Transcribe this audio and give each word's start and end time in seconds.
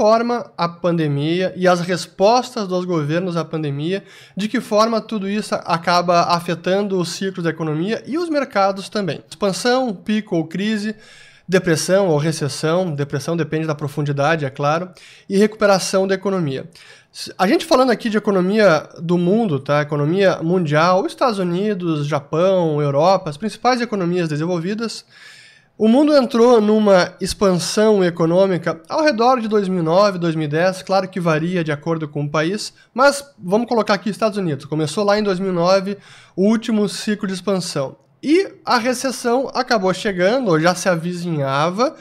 forma 0.00 0.50
a 0.56 0.66
pandemia 0.66 1.52
e 1.54 1.68
as 1.68 1.78
respostas 1.82 2.66
dos 2.66 2.86
governos 2.86 3.36
à 3.36 3.44
pandemia, 3.44 4.02
de 4.34 4.48
que 4.48 4.58
forma 4.58 4.98
tudo 4.98 5.28
isso 5.28 5.54
acaba 5.54 6.22
afetando 6.22 6.98
o 6.98 7.04
ciclo 7.04 7.42
da 7.42 7.50
economia 7.50 8.02
e 8.06 8.16
os 8.16 8.30
mercados 8.30 8.88
também. 8.88 9.22
Expansão, 9.28 9.94
pico 9.94 10.36
ou 10.36 10.46
crise, 10.46 10.96
depressão 11.46 12.08
ou 12.08 12.16
recessão, 12.16 12.94
depressão 12.94 13.36
depende 13.36 13.66
da 13.66 13.74
profundidade, 13.74 14.46
é 14.46 14.48
claro, 14.48 14.88
e 15.28 15.36
recuperação 15.36 16.06
da 16.06 16.14
economia. 16.14 16.64
A 17.36 17.46
gente 17.46 17.66
falando 17.66 17.90
aqui 17.90 18.08
de 18.08 18.16
economia 18.16 18.88
do 19.02 19.18
mundo, 19.18 19.60
tá? 19.60 19.82
Economia 19.82 20.38
mundial, 20.42 21.04
Estados 21.04 21.38
Unidos, 21.38 22.06
Japão, 22.06 22.80
Europa, 22.80 23.28
as 23.28 23.36
principais 23.36 23.82
economias 23.82 24.30
desenvolvidas, 24.30 25.04
o 25.80 25.88
mundo 25.88 26.14
entrou 26.14 26.60
numa 26.60 27.14
expansão 27.22 28.04
econômica 28.04 28.82
ao 28.86 29.02
redor 29.02 29.40
de 29.40 29.48
2009, 29.48 30.18
2010, 30.18 30.82
claro 30.82 31.08
que 31.08 31.18
varia 31.18 31.64
de 31.64 31.72
acordo 31.72 32.06
com 32.06 32.22
o 32.22 32.28
país, 32.28 32.74
mas 32.92 33.24
vamos 33.38 33.66
colocar 33.66 33.94
aqui 33.94 34.10
Estados 34.10 34.36
Unidos. 34.36 34.66
Começou 34.66 35.04
lá 35.04 35.18
em 35.18 35.22
2009 35.22 35.96
o 36.36 36.44
último 36.44 36.86
ciclo 36.86 37.26
de 37.26 37.32
expansão. 37.32 37.96
E 38.22 38.56
a 38.62 38.76
recessão 38.76 39.50
acabou 39.54 39.94
chegando, 39.94 40.48
ou 40.48 40.60
já 40.60 40.74
se 40.74 40.86
avizinhava, 40.86 41.96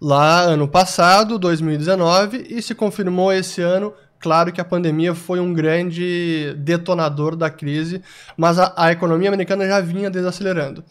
lá 0.00 0.40
ano 0.40 0.66
passado, 0.66 1.38
2019, 1.38 2.48
e 2.50 2.60
se 2.60 2.74
confirmou 2.74 3.32
esse 3.32 3.62
ano. 3.62 3.94
Claro 4.20 4.52
que 4.52 4.60
a 4.60 4.64
pandemia 4.64 5.14
foi 5.14 5.40
um 5.40 5.54
grande 5.54 6.54
detonador 6.58 7.34
da 7.34 7.48
crise, 7.48 8.02
mas 8.36 8.58
a, 8.58 8.72
a 8.76 8.92
economia 8.92 9.30
americana 9.30 9.66
já 9.66 9.80
vinha 9.80 10.10
desacelerando. 10.10 10.84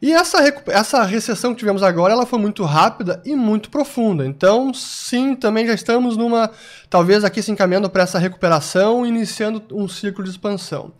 E 0.00 0.12
essa, 0.12 0.38
essa 0.68 1.02
recessão 1.02 1.52
que 1.52 1.58
tivemos 1.58 1.82
agora, 1.82 2.12
ela 2.12 2.24
foi 2.24 2.38
muito 2.38 2.62
rápida 2.64 3.20
e 3.24 3.34
muito 3.34 3.70
profunda. 3.70 4.24
Então, 4.24 4.72
sim, 4.72 5.34
também 5.34 5.66
já 5.66 5.74
estamos 5.74 6.16
numa, 6.16 6.48
talvez 6.88 7.24
aqui 7.24 7.42
se 7.42 7.50
encaminhando 7.50 7.90
para 7.90 8.04
essa 8.04 8.20
recuperação, 8.20 9.04
iniciando 9.04 9.62
um 9.72 9.88
ciclo 9.88 10.22
de 10.22 10.30
expansão. 10.30 10.92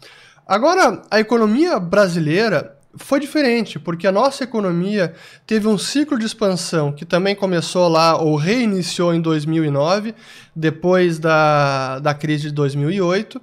Agora, 0.44 1.02
a 1.08 1.20
economia 1.20 1.78
brasileira, 1.78 2.75
foi 2.96 3.20
diferente, 3.20 3.78
porque 3.78 4.06
a 4.06 4.12
nossa 4.12 4.44
economia 4.44 5.14
teve 5.46 5.68
um 5.68 5.78
ciclo 5.78 6.18
de 6.18 6.26
expansão 6.26 6.92
que 6.92 7.04
também 7.04 7.34
começou 7.34 7.88
lá, 7.88 8.16
ou 8.16 8.36
reiniciou 8.36 9.14
em 9.14 9.20
2009, 9.20 10.14
depois 10.54 11.18
da, 11.18 11.98
da 11.98 12.14
crise 12.14 12.48
de 12.48 12.52
2008, 12.52 13.40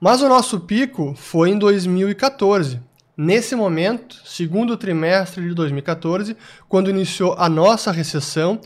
mas 0.00 0.20
o 0.20 0.28
nosso 0.28 0.60
pico 0.60 1.14
foi 1.16 1.50
em 1.50 1.58
2014. 1.58 2.80
Nesse 3.16 3.56
momento, 3.56 4.16
segundo 4.24 4.76
trimestre 4.76 5.48
de 5.48 5.54
2014, 5.54 6.36
quando 6.68 6.90
iniciou 6.90 7.34
a 7.38 7.48
nossa 7.48 7.90
recessão, 7.90 8.60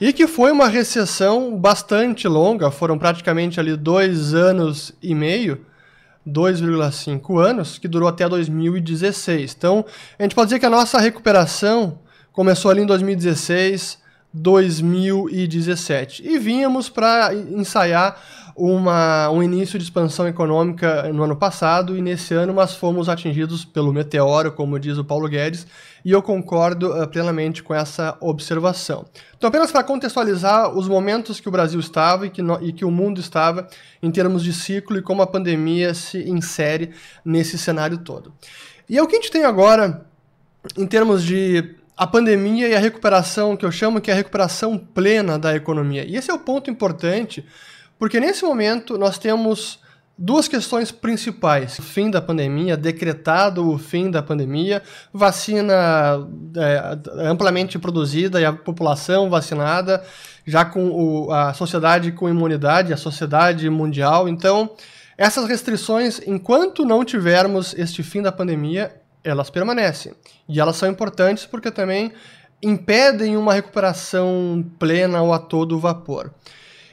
e 0.00 0.12
que 0.12 0.26
foi 0.26 0.50
uma 0.50 0.68
recessão 0.68 1.56
bastante 1.56 2.26
longa, 2.26 2.70
foram 2.70 2.98
praticamente 2.98 3.60
ali 3.60 3.76
dois 3.76 4.34
anos 4.34 4.92
e 5.02 5.14
meio, 5.14 5.64
2,5 6.26 7.38
anos, 7.38 7.78
que 7.78 7.86
durou 7.86 8.08
até 8.08 8.28
2016. 8.28 9.54
Então, 9.56 9.84
a 10.18 10.22
gente 10.22 10.34
pode 10.34 10.48
dizer 10.48 10.58
que 10.58 10.66
a 10.66 10.70
nossa 10.70 10.98
recuperação 10.98 11.98
começou 12.32 12.70
ali 12.70 12.82
em 12.82 12.86
2016, 12.86 13.98
2017. 14.32 16.26
E 16.26 16.38
vínhamos 16.38 16.88
para 16.88 17.34
ensaiar 17.34 18.20
uma, 18.56 19.28
um 19.30 19.42
início 19.42 19.78
de 19.78 19.84
expansão 19.84 20.28
econômica 20.28 21.12
no 21.12 21.24
ano 21.24 21.34
passado 21.34 21.96
e 21.96 22.02
nesse 22.02 22.34
ano, 22.34 22.54
mas 22.54 22.74
fomos 22.74 23.08
atingidos 23.08 23.64
pelo 23.64 23.92
meteoro, 23.92 24.52
como 24.52 24.78
diz 24.78 24.96
o 24.96 25.04
Paulo 25.04 25.28
Guedes, 25.28 25.66
e 26.04 26.12
eu 26.12 26.22
concordo 26.22 26.90
uh, 26.90 27.08
plenamente 27.08 27.62
com 27.62 27.74
essa 27.74 28.16
observação. 28.20 29.06
Então, 29.36 29.48
apenas 29.48 29.72
para 29.72 29.82
contextualizar 29.82 30.72
os 30.72 30.86
momentos 30.86 31.40
que 31.40 31.48
o 31.48 31.52
Brasil 31.52 31.80
estava 31.80 32.26
e 32.26 32.30
que, 32.30 32.42
no, 32.42 32.62
e 32.62 32.72
que 32.72 32.84
o 32.84 32.90
mundo 32.90 33.20
estava 33.20 33.66
em 34.02 34.10
termos 34.10 34.42
de 34.44 34.52
ciclo 34.52 34.98
e 34.98 35.02
como 35.02 35.22
a 35.22 35.26
pandemia 35.26 35.92
se 35.92 36.18
insere 36.28 36.90
nesse 37.24 37.58
cenário 37.58 37.98
todo. 37.98 38.32
E 38.88 38.96
é 38.96 39.02
o 39.02 39.06
que 39.06 39.16
a 39.16 39.20
gente 39.20 39.32
tem 39.32 39.44
agora 39.44 40.06
em 40.76 40.86
termos 40.86 41.24
de 41.24 41.74
a 41.96 42.06
pandemia 42.06 42.68
e 42.68 42.74
a 42.74 42.78
recuperação, 42.78 43.56
que 43.56 43.64
eu 43.64 43.70
chamo 43.70 44.00
que 44.00 44.10
é 44.10 44.14
a 44.14 44.16
recuperação 44.16 44.76
plena 44.76 45.38
da 45.38 45.54
economia. 45.54 46.04
E 46.04 46.16
esse 46.16 46.30
é 46.30 46.34
o 46.34 46.38
ponto 46.38 46.70
importante 46.70 47.44
porque 48.04 48.20
nesse 48.20 48.44
momento 48.44 48.98
nós 48.98 49.16
temos 49.16 49.78
duas 50.18 50.46
questões 50.46 50.92
principais: 50.92 51.78
o 51.78 51.82
fim 51.82 52.10
da 52.10 52.20
pandemia, 52.20 52.76
decretado 52.76 53.66
o 53.66 53.78
fim 53.78 54.10
da 54.10 54.22
pandemia, 54.22 54.82
vacina 55.10 55.74
é, 56.54 56.98
amplamente 57.26 57.78
produzida 57.78 58.38
e 58.38 58.44
a 58.44 58.52
população 58.52 59.30
vacinada, 59.30 60.04
já 60.46 60.66
com 60.66 60.90
o, 60.90 61.32
a 61.32 61.54
sociedade 61.54 62.12
com 62.12 62.28
imunidade, 62.28 62.92
a 62.92 62.96
sociedade 62.98 63.70
mundial. 63.70 64.28
Então, 64.28 64.68
essas 65.16 65.48
restrições, 65.48 66.20
enquanto 66.26 66.84
não 66.84 67.06
tivermos 67.06 67.72
este 67.72 68.02
fim 68.02 68.20
da 68.20 68.30
pandemia, 68.30 68.94
elas 69.24 69.48
permanecem. 69.48 70.12
E 70.46 70.60
elas 70.60 70.76
são 70.76 70.90
importantes 70.90 71.46
porque 71.46 71.70
também 71.70 72.12
impedem 72.62 73.34
uma 73.34 73.54
recuperação 73.54 74.62
plena 74.78 75.22
ou 75.22 75.32
a 75.32 75.38
todo 75.38 75.80
vapor. 75.80 76.30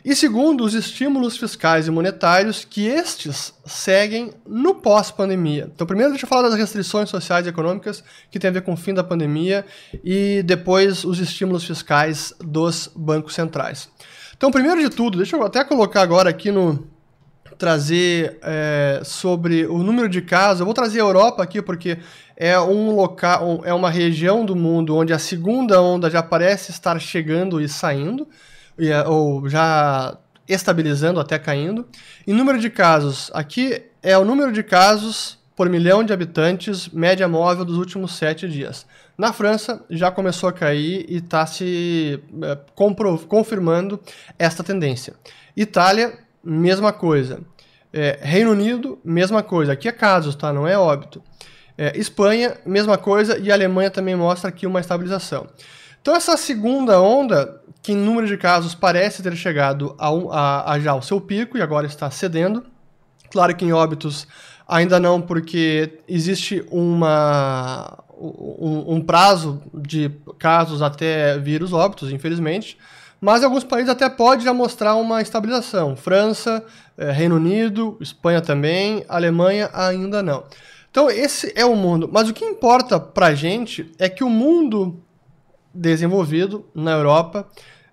E 0.03 0.15
segundo, 0.15 0.63
os 0.63 0.73
estímulos 0.73 1.37
fiscais 1.37 1.87
e 1.87 1.91
monetários 1.91 2.65
que 2.65 2.87
estes 2.87 3.53
seguem 3.65 4.31
no 4.47 4.75
pós-pandemia. 4.75 5.69
Então, 5.73 5.85
primeiro 5.85 6.11
deixa 6.11 6.25
eu 6.25 6.29
falar 6.29 6.49
das 6.49 6.57
restrições 6.57 7.09
sociais 7.09 7.45
e 7.45 7.49
econômicas 7.49 8.03
que 8.31 8.39
tem 8.39 8.49
a 8.49 8.53
ver 8.53 8.61
com 8.61 8.73
o 8.73 8.77
fim 8.77 8.93
da 8.93 9.03
pandemia 9.03 9.63
e 10.03 10.41
depois 10.43 11.03
os 11.03 11.19
estímulos 11.19 11.63
fiscais 11.63 12.33
dos 12.39 12.89
bancos 12.95 13.35
centrais. 13.35 13.89
Então, 14.35 14.49
primeiro 14.49 14.81
de 14.81 14.89
tudo, 14.89 15.19
deixa 15.19 15.35
eu 15.35 15.43
até 15.43 15.63
colocar 15.63 16.01
agora 16.01 16.31
aqui 16.31 16.51
no 16.51 16.87
trazer 17.59 18.39
é, 18.41 19.01
sobre 19.03 19.67
o 19.67 19.83
número 19.83 20.09
de 20.09 20.19
casos. 20.19 20.61
Eu 20.61 20.65
vou 20.65 20.73
trazer 20.73 20.99
a 20.99 21.03
Europa 21.03 21.43
aqui 21.43 21.61
porque 21.61 21.99
é 22.35 22.59
um 22.59 22.95
local, 22.95 23.61
é 23.63 23.71
uma 23.71 23.91
região 23.91 24.43
do 24.43 24.55
mundo 24.55 24.95
onde 24.95 25.13
a 25.13 25.19
segunda 25.19 25.79
onda 25.79 26.09
já 26.09 26.23
parece 26.23 26.71
estar 26.71 26.99
chegando 26.99 27.61
e 27.61 27.69
saindo 27.69 28.27
ou 29.07 29.47
já 29.47 30.17
estabilizando 30.47 31.19
até 31.19 31.37
caindo. 31.37 31.87
E 32.25 32.33
número 32.33 32.59
de 32.59 32.69
casos, 32.69 33.31
aqui 33.33 33.83
é 34.01 34.17
o 34.17 34.25
número 34.25 34.51
de 34.51 34.63
casos 34.63 35.39
por 35.55 35.69
milhão 35.69 36.03
de 36.03 36.11
habitantes, 36.11 36.89
média 36.89 37.27
móvel 37.27 37.63
dos 37.63 37.77
últimos 37.77 38.15
sete 38.15 38.47
dias. 38.47 38.85
Na 39.17 39.31
França 39.31 39.85
já 39.89 40.09
começou 40.09 40.49
a 40.49 40.53
cair 40.53 41.05
e 41.07 41.17
está 41.17 41.45
se 41.45 42.19
é, 42.41 42.57
confirmando 43.27 43.99
esta 44.39 44.63
tendência. 44.63 45.13
Itália, 45.55 46.17
mesma 46.43 46.91
coisa. 46.91 47.41
É, 47.93 48.17
Reino 48.21 48.51
Unido, 48.51 48.99
mesma 49.03 49.43
coisa. 49.43 49.73
Aqui 49.73 49.87
é 49.87 49.91
casos, 49.91 50.35
tá? 50.35 50.51
Não 50.51 50.67
é 50.67 50.77
óbito. 50.77 51.21
É, 51.77 51.95
Espanha, 51.97 52.57
mesma 52.65 52.97
coisa. 52.97 53.37
E 53.37 53.51
Alemanha 53.51 53.91
também 53.91 54.15
mostra 54.15 54.49
aqui 54.49 54.65
uma 54.65 54.79
estabilização. 54.79 55.47
Então 56.01 56.15
essa 56.15 56.35
segunda 56.35 56.99
onda, 56.99 57.60
que 57.81 57.93
em 57.93 57.97
número 57.97 58.27
de 58.27 58.37
casos 58.37 58.75
parece 58.75 59.23
ter 59.23 59.35
chegado 59.35 59.95
a, 59.97 60.09
a, 60.09 60.73
a 60.73 60.79
já 60.79 60.91
ao 60.91 61.01
seu 61.01 61.19
pico 61.19 61.57
e 61.57 61.61
agora 61.61 61.87
está 61.87 62.09
cedendo. 62.11 62.63
Claro 63.31 63.55
que 63.55 63.65
em 63.65 63.73
óbitos 63.73 64.27
ainda 64.67 64.99
não, 64.99 65.21
porque 65.21 65.99
existe 66.07 66.65
uma, 66.69 67.97
um, 68.17 68.95
um, 68.95 69.01
prazo 69.01 69.61
de 69.73 70.11
casos 70.37 70.81
até 70.81 71.37
vírus 71.37 71.73
óbitos, 71.73 72.11
infelizmente. 72.11 72.77
Mas 73.19 73.43
alguns 73.43 73.63
países 73.63 73.89
até 73.89 74.09
pode 74.09 74.43
já 74.43 74.53
mostrar 74.53 74.95
uma 74.95 75.21
estabilização. 75.21 75.95
França, 75.95 76.63
eh, 76.97 77.11
Reino 77.11 77.35
Unido, 77.35 77.97
Espanha 78.01 78.41
também, 78.41 79.05
Alemanha 79.07 79.69
ainda 79.73 80.23
não. 80.23 80.43
Então 80.89 81.09
esse 81.09 81.53
é 81.55 81.63
o 81.63 81.75
mundo. 81.75 82.09
Mas 82.11 82.29
o 82.29 82.33
que 82.33 82.43
importa 82.43 82.99
para 82.99 83.35
gente 83.35 83.91
é 83.99 84.09
que 84.09 84.23
o 84.23 84.29
mundo 84.29 84.99
desenvolvido 85.73 86.65
na 86.73 86.91
Europa. 86.91 87.47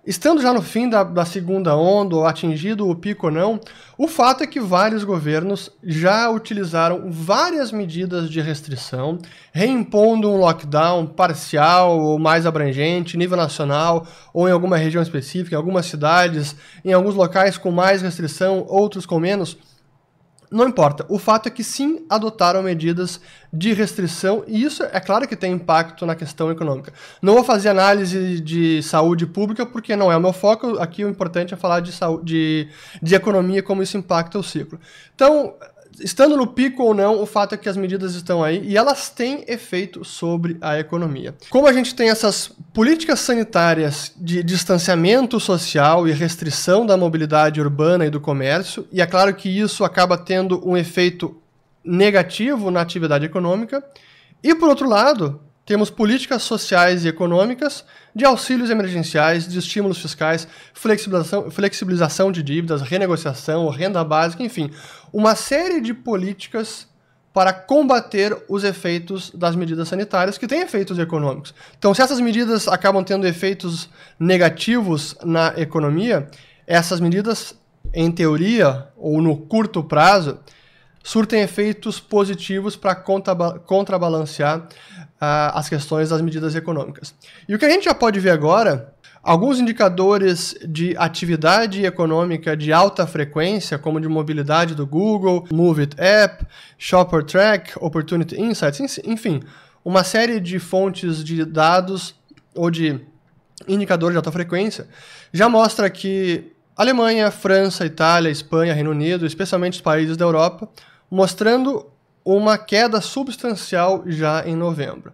Estando 0.09 0.41
já 0.41 0.51
no 0.51 0.61
fim 0.61 0.89
da, 0.89 1.03
da, 1.03 1.23
segunda 1.23 1.75
onda, 1.75 2.15
ou 2.15 2.25
atingido 2.25 2.87
o 2.87 2.95
pico 2.95 3.27
ou 3.27 3.31
não, 3.31 3.59
o 3.97 4.07
fato 4.07 4.43
é 4.43 4.47
que 4.47 4.59
vários 4.59 5.03
governos 5.03 5.69
já 5.83 6.29
utilizaram 6.31 7.11
várias 7.11 7.71
medidas 7.71 8.29
de 8.29 8.41
restrição, 8.41 9.19
reimpondo 9.51 10.31
um 10.31 10.37
lockdown 10.37 11.05
parcial 11.05 11.99
ou 11.99 12.17
mais 12.17 12.45
abrangente, 12.45 13.17
nível 13.17 13.37
nacional 13.37 14.07
ou 14.33 14.47
em 14.47 14.51
alguma 14.51 14.77
região 14.77 15.03
específica, 15.03 15.53
em 15.53 15.57
algumas 15.57 15.85
cidades, 15.85 16.55
em 16.83 16.93
alguns 16.93 17.13
locais 17.13 17.57
com 17.57 17.69
mais 17.69 18.01
restrição, 18.01 18.65
outros 18.67 19.05
com 19.05 19.19
menos. 19.19 19.57
Não 20.51 20.67
importa. 20.67 21.05
O 21.09 21.19
fato 21.19 21.47
é 21.47 21.51
que 21.51 21.63
sim 21.63 22.05
adotaram 22.09 22.63
medidas 22.63 23.21
de 23.53 23.71
restrição 23.71 24.43
e 24.47 24.63
isso 24.63 24.83
é 24.83 24.99
claro 24.99 25.27
que 25.27 25.35
tem 25.35 25.53
impacto 25.53 26.05
na 26.07 26.15
questão 26.15 26.49
econômica. 26.49 26.91
Não 27.21 27.35
vou 27.35 27.43
fazer 27.43 27.69
análise 27.69 28.39
de 28.39 28.81
saúde 28.81 29.27
pública 29.27 29.63
porque 29.65 29.95
não 29.95 30.11
é 30.11 30.17
o 30.17 30.19
meu 30.19 30.33
foco. 30.33 30.79
Aqui 30.79 31.05
o 31.05 31.09
importante 31.09 31.53
é 31.53 31.57
falar 31.57 31.81
de, 31.81 31.91
saúde, 31.91 32.25
de, 32.25 32.67
de 33.01 33.15
economia 33.15 33.61
como 33.61 33.83
isso 33.83 33.95
impacta 33.97 34.39
o 34.39 34.43
ciclo. 34.43 34.79
Então, 35.13 35.53
estando 36.01 36.37
no 36.37 36.47
pico 36.47 36.83
ou 36.83 36.93
não, 36.93 37.21
o 37.21 37.25
fato 37.25 37.55
é 37.55 37.57
que 37.57 37.69
as 37.69 37.77
medidas 37.77 38.15
estão 38.15 38.43
aí 38.43 38.61
e 38.63 38.77
elas 38.77 39.09
têm 39.09 39.43
efeito 39.47 40.03
sobre 40.03 40.57
a 40.61 40.79
economia. 40.79 41.35
Como 41.49 41.67
a 41.67 41.73
gente 41.73 41.95
tem 41.95 42.09
essas 42.09 42.51
políticas 42.73 43.19
sanitárias 43.19 44.13
de 44.15 44.43
distanciamento 44.43 45.39
social 45.39 46.07
e 46.07 46.11
restrição 46.11 46.85
da 46.85 46.97
mobilidade 46.97 47.61
urbana 47.61 48.05
e 48.05 48.09
do 48.09 48.19
comércio, 48.19 48.87
e 48.91 49.01
é 49.01 49.05
claro 49.05 49.33
que 49.33 49.49
isso 49.49 49.83
acaba 49.83 50.17
tendo 50.17 50.67
um 50.67 50.77
efeito 50.77 51.35
negativo 51.83 52.69
na 52.69 52.81
atividade 52.81 53.25
econômica, 53.25 53.83
e 54.43 54.55
por 54.55 54.69
outro 54.69 54.87
lado, 54.87 55.41
temos 55.69 55.91
políticas 55.91 56.41
sociais 56.41 57.05
e 57.05 57.07
econômicas 57.07 57.85
de 58.15 58.25
auxílios 58.25 58.71
emergenciais, 58.71 59.47
de 59.47 59.59
estímulos 59.59 60.01
fiscais, 60.01 60.47
flexibilização, 60.73 61.51
flexibilização 61.51 62.31
de 62.31 62.41
dívidas, 62.41 62.81
renegociação, 62.81 63.69
renda 63.69 64.03
básica, 64.03 64.41
enfim, 64.41 64.71
uma 65.13 65.35
série 65.35 65.79
de 65.79 65.93
políticas 65.93 66.87
para 67.31 67.53
combater 67.53 68.35
os 68.49 68.63
efeitos 68.63 69.29
das 69.29 69.55
medidas 69.55 69.87
sanitárias 69.87 70.39
que 70.39 70.47
têm 70.47 70.61
efeitos 70.61 70.97
econômicos. 70.97 71.53
Então, 71.77 71.93
se 71.93 72.01
essas 72.01 72.19
medidas 72.19 72.67
acabam 72.67 73.03
tendo 73.03 73.27
efeitos 73.27 73.91
negativos 74.19 75.15
na 75.23 75.53
economia, 75.55 76.27
essas 76.65 76.99
medidas, 76.99 77.53
em 77.93 78.11
teoria 78.11 78.87
ou 78.97 79.21
no 79.21 79.37
curto 79.37 79.83
prazo, 79.83 80.39
surtem 81.03 81.41
efeitos 81.41 81.99
positivos 81.99 82.75
para 82.75 82.95
contrabalancear 83.65 84.59
uh, 84.59 85.53
as 85.53 85.69
questões 85.69 86.09
das 86.09 86.21
medidas 86.21 86.55
econômicas. 86.55 87.13
E 87.47 87.55
o 87.55 87.59
que 87.59 87.65
a 87.65 87.69
gente 87.69 87.85
já 87.85 87.93
pode 87.93 88.19
ver 88.19 88.31
agora, 88.31 88.93
alguns 89.23 89.59
indicadores 89.59 90.55
de 90.67 90.95
atividade 90.97 91.85
econômica 91.85 92.55
de 92.55 92.71
alta 92.71 93.07
frequência, 93.07 93.77
como 93.77 93.99
de 93.99 94.07
mobilidade 94.07 94.75
do 94.75 94.85
Google, 94.85 95.45
Move 95.51 95.81
It 95.81 95.95
App, 95.99 96.45
Shopper 96.77 97.23
Track, 97.23 97.73
Opportunity 97.77 98.39
Insights, 98.39 98.99
enfim, 99.03 99.41
uma 99.83 100.03
série 100.03 100.39
de 100.39 100.59
fontes 100.59 101.23
de 101.23 101.45
dados 101.45 102.15
ou 102.55 102.69
de 102.69 102.99
indicadores 103.67 104.13
de 104.13 104.17
alta 104.17 104.31
frequência, 104.31 104.87
já 105.33 105.49
mostra 105.49 105.89
que 105.89 106.53
Alemanha, 106.79 107.29
França, 107.29 107.85
Itália, 107.85 108.29
Espanha, 108.29 108.73
Reino 108.73 108.91
Unido, 108.91 109.25
especialmente 109.25 109.73
os 109.73 109.81
países 109.81 110.15
da 110.15 110.23
Europa, 110.23 110.69
mostrando 111.11 111.85
uma 112.23 112.57
queda 112.57 113.01
substancial 113.01 114.03
já 114.05 114.47
em 114.47 114.55
novembro. 114.55 115.11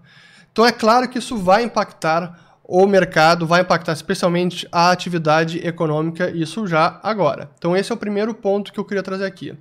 Então 0.51 0.63
é 0.63 0.71
claro 0.71 1.09
que 1.09 1.17
isso 1.17 1.35
vai 1.35 1.63
impactar 1.63 2.59
o 2.63 2.85
mercado, 2.85 3.47
vai 3.47 3.61
impactar 3.61 3.93
especialmente 3.93 4.67
a 4.71 4.91
atividade 4.91 5.57
econômica, 5.65 6.29
isso 6.29 6.67
já 6.67 6.99
agora. 7.01 7.49
Então 7.57 7.75
esse 7.75 7.91
é 7.91 7.95
o 7.95 7.97
primeiro 7.97 8.35
ponto 8.35 8.71
que 8.71 8.79
eu 8.79 8.85
queria 8.85 9.01
trazer 9.01 9.25
aqui. 9.25 9.57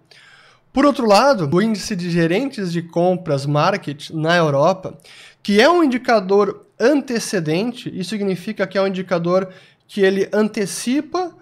Por 0.75 0.85
outro 0.85 1.07
lado, 1.07 1.49
o 1.51 1.63
índice 1.63 1.97
de 1.97 2.11
gerentes 2.11 2.71
de 2.71 2.83
compras 2.83 3.47
market 3.47 4.11
na 4.11 4.37
Europa, 4.37 4.99
que 5.43 5.59
é 5.59 5.71
um 5.71 5.83
indicador 5.83 6.67
antecedente, 6.79 7.91
isso 7.99 8.11
significa 8.11 8.67
que 8.67 8.77
é 8.77 8.83
um 8.83 8.89
indicador 8.89 9.49
que 9.89 10.03
ele 10.03 10.29
antecipa 10.35 11.34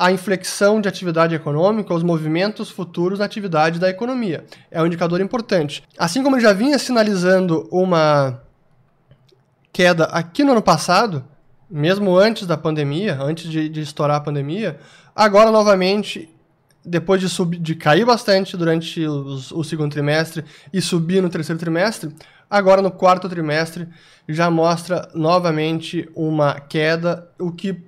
a 0.00 0.10
inflexão 0.10 0.80
de 0.80 0.88
atividade 0.88 1.34
econômica, 1.34 1.92
os 1.92 2.02
movimentos 2.02 2.70
futuros 2.70 3.18
na 3.18 3.26
atividade 3.26 3.78
da 3.78 3.90
economia. 3.90 4.46
É 4.70 4.82
um 4.82 4.86
indicador 4.86 5.20
importante. 5.20 5.82
Assim 5.98 6.22
como 6.22 6.36
ele 6.36 6.42
já 6.42 6.54
vinha 6.54 6.78
sinalizando 6.78 7.68
uma 7.70 8.40
queda 9.70 10.04
aqui 10.04 10.42
no 10.42 10.52
ano 10.52 10.62
passado, 10.62 11.22
mesmo 11.70 12.16
antes 12.16 12.46
da 12.46 12.56
pandemia, 12.56 13.18
antes 13.20 13.50
de, 13.50 13.68
de 13.68 13.82
estourar 13.82 14.16
a 14.16 14.20
pandemia, 14.20 14.80
agora 15.14 15.50
novamente, 15.50 16.34
depois 16.82 17.20
de, 17.20 17.28
subir, 17.28 17.58
de 17.58 17.74
cair 17.74 18.06
bastante 18.06 18.56
durante 18.56 19.04
os, 19.06 19.52
o 19.52 19.62
segundo 19.62 19.92
trimestre 19.92 20.46
e 20.72 20.80
subir 20.80 21.20
no 21.22 21.28
terceiro 21.28 21.60
trimestre, 21.60 22.10
agora 22.48 22.80
no 22.80 22.90
quarto 22.90 23.28
trimestre 23.28 23.86
já 24.26 24.50
mostra 24.50 25.10
novamente 25.14 26.08
uma 26.16 26.58
queda, 26.58 27.28
o 27.38 27.52
que 27.52 27.84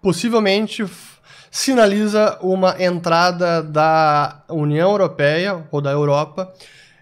possivelmente 0.00 0.86
sinaliza 1.50 2.38
uma 2.40 2.80
entrada 2.82 3.62
da 3.62 4.42
União 4.48 4.90
Europeia 4.90 5.66
ou 5.70 5.80
da 5.80 5.90
Europa 5.90 6.52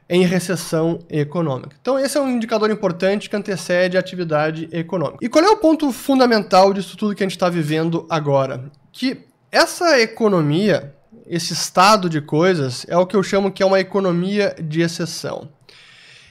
em 0.09 0.25
recessão 0.25 1.00
econômica. 1.11 1.77
Então, 1.81 1.99
esse 1.99 2.17
é 2.17 2.21
um 2.21 2.31
indicador 2.31 2.71
importante 2.71 3.29
que 3.29 3.37
antecede 3.37 3.97
a 3.97 4.00
atividade 4.00 4.69
econômica. 4.73 5.19
E 5.21 5.29
qual 5.29 5.45
é 5.45 5.50
o 5.50 5.59
ponto 5.59 5.93
fundamental 5.93 6.73
disso 6.73 6.97
tudo 6.97 7.15
que 7.15 7.23
a 7.23 7.27
gente 7.27 7.37
está 7.37 7.50
vivendo 7.50 8.06
agora? 8.09 8.71
Que 8.91 9.27
essa 9.53 10.00
economia, 10.00 10.95
esse 11.27 11.53
estado 11.53 12.09
de 12.09 12.23
coisas, 12.23 12.87
é 12.89 12.97
o 12.97 13.06
que 13.06 13.17
eu 13.17 13.23
chamo 13.23 13.53
que 13.53 13.62
é 13.62 13.67
uma 13.67 13.81
economia 13.81 14.56
de 14.59 14.81
exceção. 14.81 15.50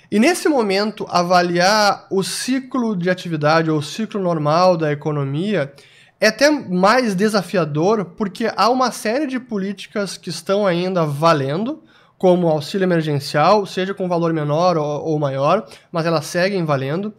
E 0.09 0.19
nesse 0.19 0.47
momento, 0.47 1.05
avaliar 1.09 2.07
o 2.09 2.23
ciclo 2.23 2.95
de 2.95 3.09
atividade 3.09 3.69
ou 3.69 3.77
o 3.77 3.83
ciclo 3.83 4.21
normal 4.21 4.75
da 4.75 4.91
economia 4.91 5.71
é 6.19 6.27
até 6.27 6.49
mais 6.49 7.15
desafiador 7.15 8.05
porque 8.05 8.51
há 8.55 8.69
uma 8.69 8.91
série 8.91 9.27
de 9.27 9.39
políticas 9.39 10.17
que 10.17 10.29
estão 10.29 10.65
ainda 10.65 11.05
valendo, 11.05 11.83
como 12.17 12.47
auxílio 12.47 12.85
emergencial, 12.85 13.65
seja 13.65 13.93
com 13.93 14.07
valor 14.07 14.33
menor 14.33 14.77
ou, 14.77 15.19
maior, 15.19 15.67
mas 15.91 16.05
elas 16.05 16.25
seguem 16.25 16.65
valendo, 16.65 17.13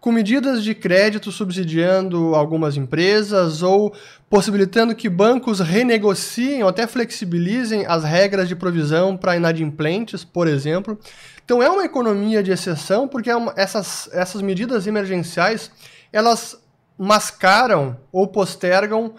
com 0.00 0.10
medidas 0.10 0.62
de 0.64 0.74
crédito 0.74 1.30
subsidiando 1.30 2.34
algumas 2.34 2.76
empresas 2.76 3.62
ou 3.62 3.92
possibilitando 4.30 4.94
que 4.94 5.08
bancos 5.08 5.60
renegociem 5.60 6.62
ou 6.62 6.68
até 6.68 6.86
flexibilizem 6.86 7.84
as 7.84 8.04
regras 8.04 8.48
de 8.48 8.56
provisão 8.56 9.16
para 9.16 9.36
inadimplentes, 9.36 10.24
por 10.24 10.46
exemplo. 10.46 10.98
Então 11.44 11.62
é 11.62 11.68
uma 11.68 11.84
economia 11.84 12.42
de 12.42 12.52
exceção 12.52 13.06
porque 13.08 13.30
é 13.30 13.34
essas, 13.56 14.08
essas 14.12 14.40
medidas 14.40 14.86
emergenciais 14.86 15.70
elas 16.12 16.56
mascaram 16.98 17.96
ou 18.12 18.26
postergam 18.26 19.14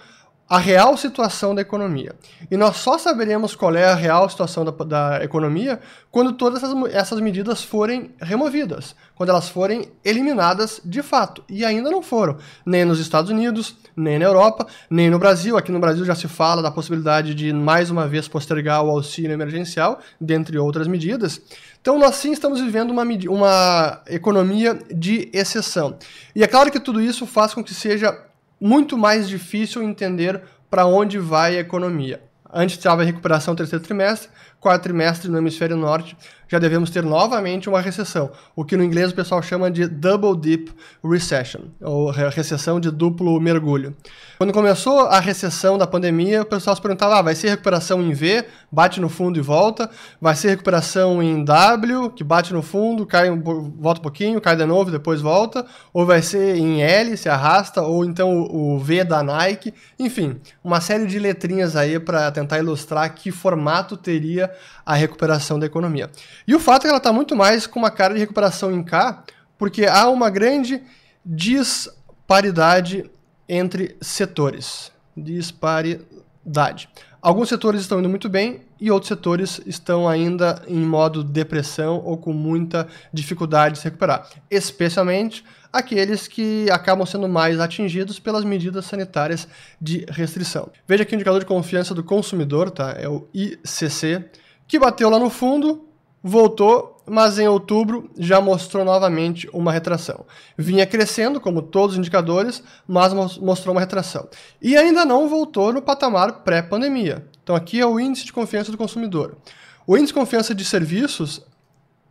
a 0.50 0.57
real 0.57 0.98
situação 0.98 1.54
da 1.54 1.62
economia. 1.62 2.16
E 2.50 2.57
nós 2.57 2.78
só 2.78 2.98
saberemos 2.98 3.56
qual 3.56 3.75
é 3.75 3.86
a 3.86 3.94
real 3.94 4.28
situação 4.28 4.66
da, 4.66 4.72
da 4.72 5.24
economia 5.24 5.80
quando 6.10 6.34
todas 6.34 6.63
essas, 6.63 6.75
essas, 6.92 7.19
medidas 7.19 7.63
forem 7.63 8.16
removidas, 8.19 8.96
quando 9.13 9.30
elas 9.30 9.48
forem 9.48 9.92
eliminadas 10.04 10.81
de 10.84 11.04
fato. 11.04 11.44
E 11.48 11.63
ainda 11.63 11.92
não 11.92 12.01
foram, 12.01 12.38
nem 12.66 12.84
nos 12.84 13.00
Estados 13.00 13.30
Unidos, 13.30 13.75
nem 13.96 14.18
na 14.18 14.25
Europa, 14.25 14.66
nem 14.90 15.07
no 15.07 15.19
Brasil. 15.19 15.56
Aqui 15.56 15.72
no 15.72 15.80
Brasil 15.80 16.04
já 16.04 16.16
se 16.16 16.28
fala 16.28 16.63
da 16.63 16.72
possibilidade 16.72 17.35
de 17.35 17.54
mais 17.54 17.92
uma 17.92 18.07
vez 18.07 18.28
postergar 18.28 18.83
o 18.83 18.90
auxílio 18.90 19.33
emergencial, 19.33 20.00
dentre 20.19 20.57
outras 20.57 20.88
medidas. 20.88 21.40
Então, 21.80 22.00
nós 22.00 22.16
sim 22.16 22.31
estamos 22.31 22.59
vivendo 22.59 22.90
uma, 22.90 23.04
uma 23.30 24.02
economia 24.07 24.80
de 24.94 25.30
exceção. 25.31 25.97
E 26.35 26.44
é 26.44 26.47
claro 26.47 26.71
que 26.71 26.80
tudo 26.80 27.00
isso 27.00 27.26
faz 27.26 27.54
com 27.54 27.64
que 27.64 27.74
seja 27.74 28.29
muito 28.59 28.97
mais 28.97 29.28
difícil 29.28 29.83
entender 29.83 30.42
para 30.69 30.85
onde 30.85 31.18
vai 31.18 31.57
a 31.57 31.61
economia. 31.61 32.21
Antes 32.51 32.78
estava 32.78 33.04
recuperação 33.04 33.56
terceiro 33.56 33.83
trimestre, 33.83 34.30
quarto 34.59 34.83
trimestre 34.83 35.30
no 35.30 35.37
hemisfério 35.37 35.78
norte, 35.78 36.18
já 36.49 36.57
devemos 36.57 36.89
ter 36.89 37.04
novamente 37.04 37.69
uma 37.69 37.80
recessão, 37.80 38.31
o 38.56 38.66
que 38.66 38.75
no 38.75 38.83
inglês 38.83 39.11
o 39.11 39.16
pessoal 39.16 39.42
chama 39.42 39.69
de 39.69 39.87
double 39.87 40.35
dip 40.35 40.73
recession, 41.04 41.66
ou 41.80 42.09
recessão 42.09 42.80
de 42.80 42.89
duplo 42.89 43.39
mergulho. 43.39 43.95
Quando 44.39 44.51
começou 44.51 45.01
a 45.01 45.19
recessão 45.19 45.78
da 45.78 45.85
pandemia, 45.85 46.42
o 46.42 46.45
pessoal 46.45 46.75
se 46.75 46.81
perguntava: 46.81 47.19
ah, 47.19 47.21
vai 47.21 47.35
ser 47.35 47.49
recuperação 47.49 48.01
em 48.01 48.13
V, 48.13 48.45
bate 48.71 48.99
no 48.99 49.09
fundo 49.09 49.37
e 49.37 49.42
volta, 49.42 49.92
vai 50.19 50.35
ser 50.35 50.49
recuperação 50.49 51.21
em 51.21 51.44
W, 51.44 52.09
que 52.11 52.23
bate 52.23 52.51
no 52.51 52.63
fundo, 52.63 53.06
cai, 53.06 53.30
volta 53.30 53.99
um 53.99 54.04
pouquinho, 54.04 54.42
cai 54.42 54.56
de 54.56 54.66
novo, 54.66 54.89
depois 54.89 55.21
volta, 55.21 55.66
ou 55.94 56.04
vai 56.04 56.23
ser 56.23 56.56
em 56.56 56.81
L, 56.81 57.16
se 57.16 57.30
arrasta, 57.30 57.83
ou 57.83 58.04
então 58.04 58.42
o 58.42 58.80
V 58.80 59.04
da 59.04 59.21
Nike, 59.21 59.71
enfim, 59.99 60.39
uma 60.63 60.81
série 60.81 61.06
de 61.06 61.19
letrinhas 61.19 61.75
aí 61.75 61.99
para 61.99 62.31
tentar 62.31 62.57
ilustrar 62.57 63.13
que 63.13 63.31
formato 63.31 63.95
teria 63.95 64.49
a 64.86 64.94
recuperação 64.96 65.60
da 65.60 65.66
economia. 65.66 66.10
E 66.48 66.56
o 66.56 66.60
fato 66.60 66.82
é 66.82 66.84
que 66.84 66.90
ela 66.90 66.98
está 66.98 67.14
muito 67.14 67.36
mais 67.36 67.68
com 67.68 67.80
uma 67.80 67.92
cara 67.92 68.14
de 68.14 68.20
recuperação 68.20 68.72
em 68.72 68.84
K, 68.84 69.24
porque 69.58 69.86
há 69.86 70.10
uma 70.10 70.30
grande 70.30 70.82
disparidade 71.26 73.10
entre 73.48 73.98
setores. 74.02 74.92
Disparidade. 75.16 76.90
Alguns 77.22 77.50
setores 77.50 77.82
estão 77.82 78.00
indo 78.00 78.08
muito 78.08 78.30
bem 78.30 78.62
e 78.80 78.90
outros 78.90 79.10
setores 79.10 79.60
estão 79.66 80.08
ainda 80.08 80.64
em 80.68 80.80
modo 80.80 81.22
depressão 81.22 82.02
ou 82.06 82.18
com 82.18 82.32
muita 82.32 82.88
dificuldade 83.12 83.74
de 83.74 83.80
se 83.80 83.86
recuperar, 83.86 84.30
especialmente 84.50 85.44
aqueles 85.72 86.28
que 86.28 86.72
acabam 86.72 87.06
sendo 87.06 87.28
mais 87.28 87.60
atingidos 87.60 88.20
pelas 88.20 88.46
medidas 88.46 88.86
sanitárias 88.86 89.48
de 89.82 90.06
restrição. 90.10 90.72
Veja 90.88 91.04
aqui 91.04 91.14
o 91.14 91.16
indicador 91.16 91.42
de 91.42 91.46
confiança 91.46 91.94
do 91.94 92.04
consumidor, 92.04 92.72
tá? 92.72 92.96
É 92.98 93.10
o 93.10 93.28
ICC, 93.34 94.26
que 94.69 94.78
bateu 94.78 95.09
lá 95.09 95.18
no 95.18 95.31
fundo, 95.31 95.90
voltou, 96.23 97.02
mas 97.07 97.40
em 97.40 97.47
outubro 97.47 98.07
já 98.16 98.40
mostrou 98.40 98.85
novamente 98.85 99.49
uma 99.52 99.71
retração. 99.71 100.28
Vinha 100.56 100.85
crescendo, 100.85 101.42
como 101.42 101.64
todos 101.64 101.95
os 101.95 101.99
indicadores, 101.99 102.64
mas 102.88 103.11
mostrou 103.11 103.73
uma 103.73 103.81
retração. 103.81 104.30
E 104.61 104.78
ainda 104.78 105.04
não 105.04 105.28
voltou 105.28 105.73
no 105.73 105.81
patamar 105.81 106.44
pré-pandemia. 106.44 107.26
Então 107.44 107.56
aqui 107.56 107.80
é 107.80 107.85
o 107.85 107.99
índice 107.99 108.26
de 108.26 108.31
confiança 108.31 108.71
do 108.71 108.78
consumidor. 108.78 109.38
O 109.88 109.97
índice 109.97 110.14
de 110.14 110.19
confiança 110.19 110.54
de 110.54 110.64
serviços 110.64 111.44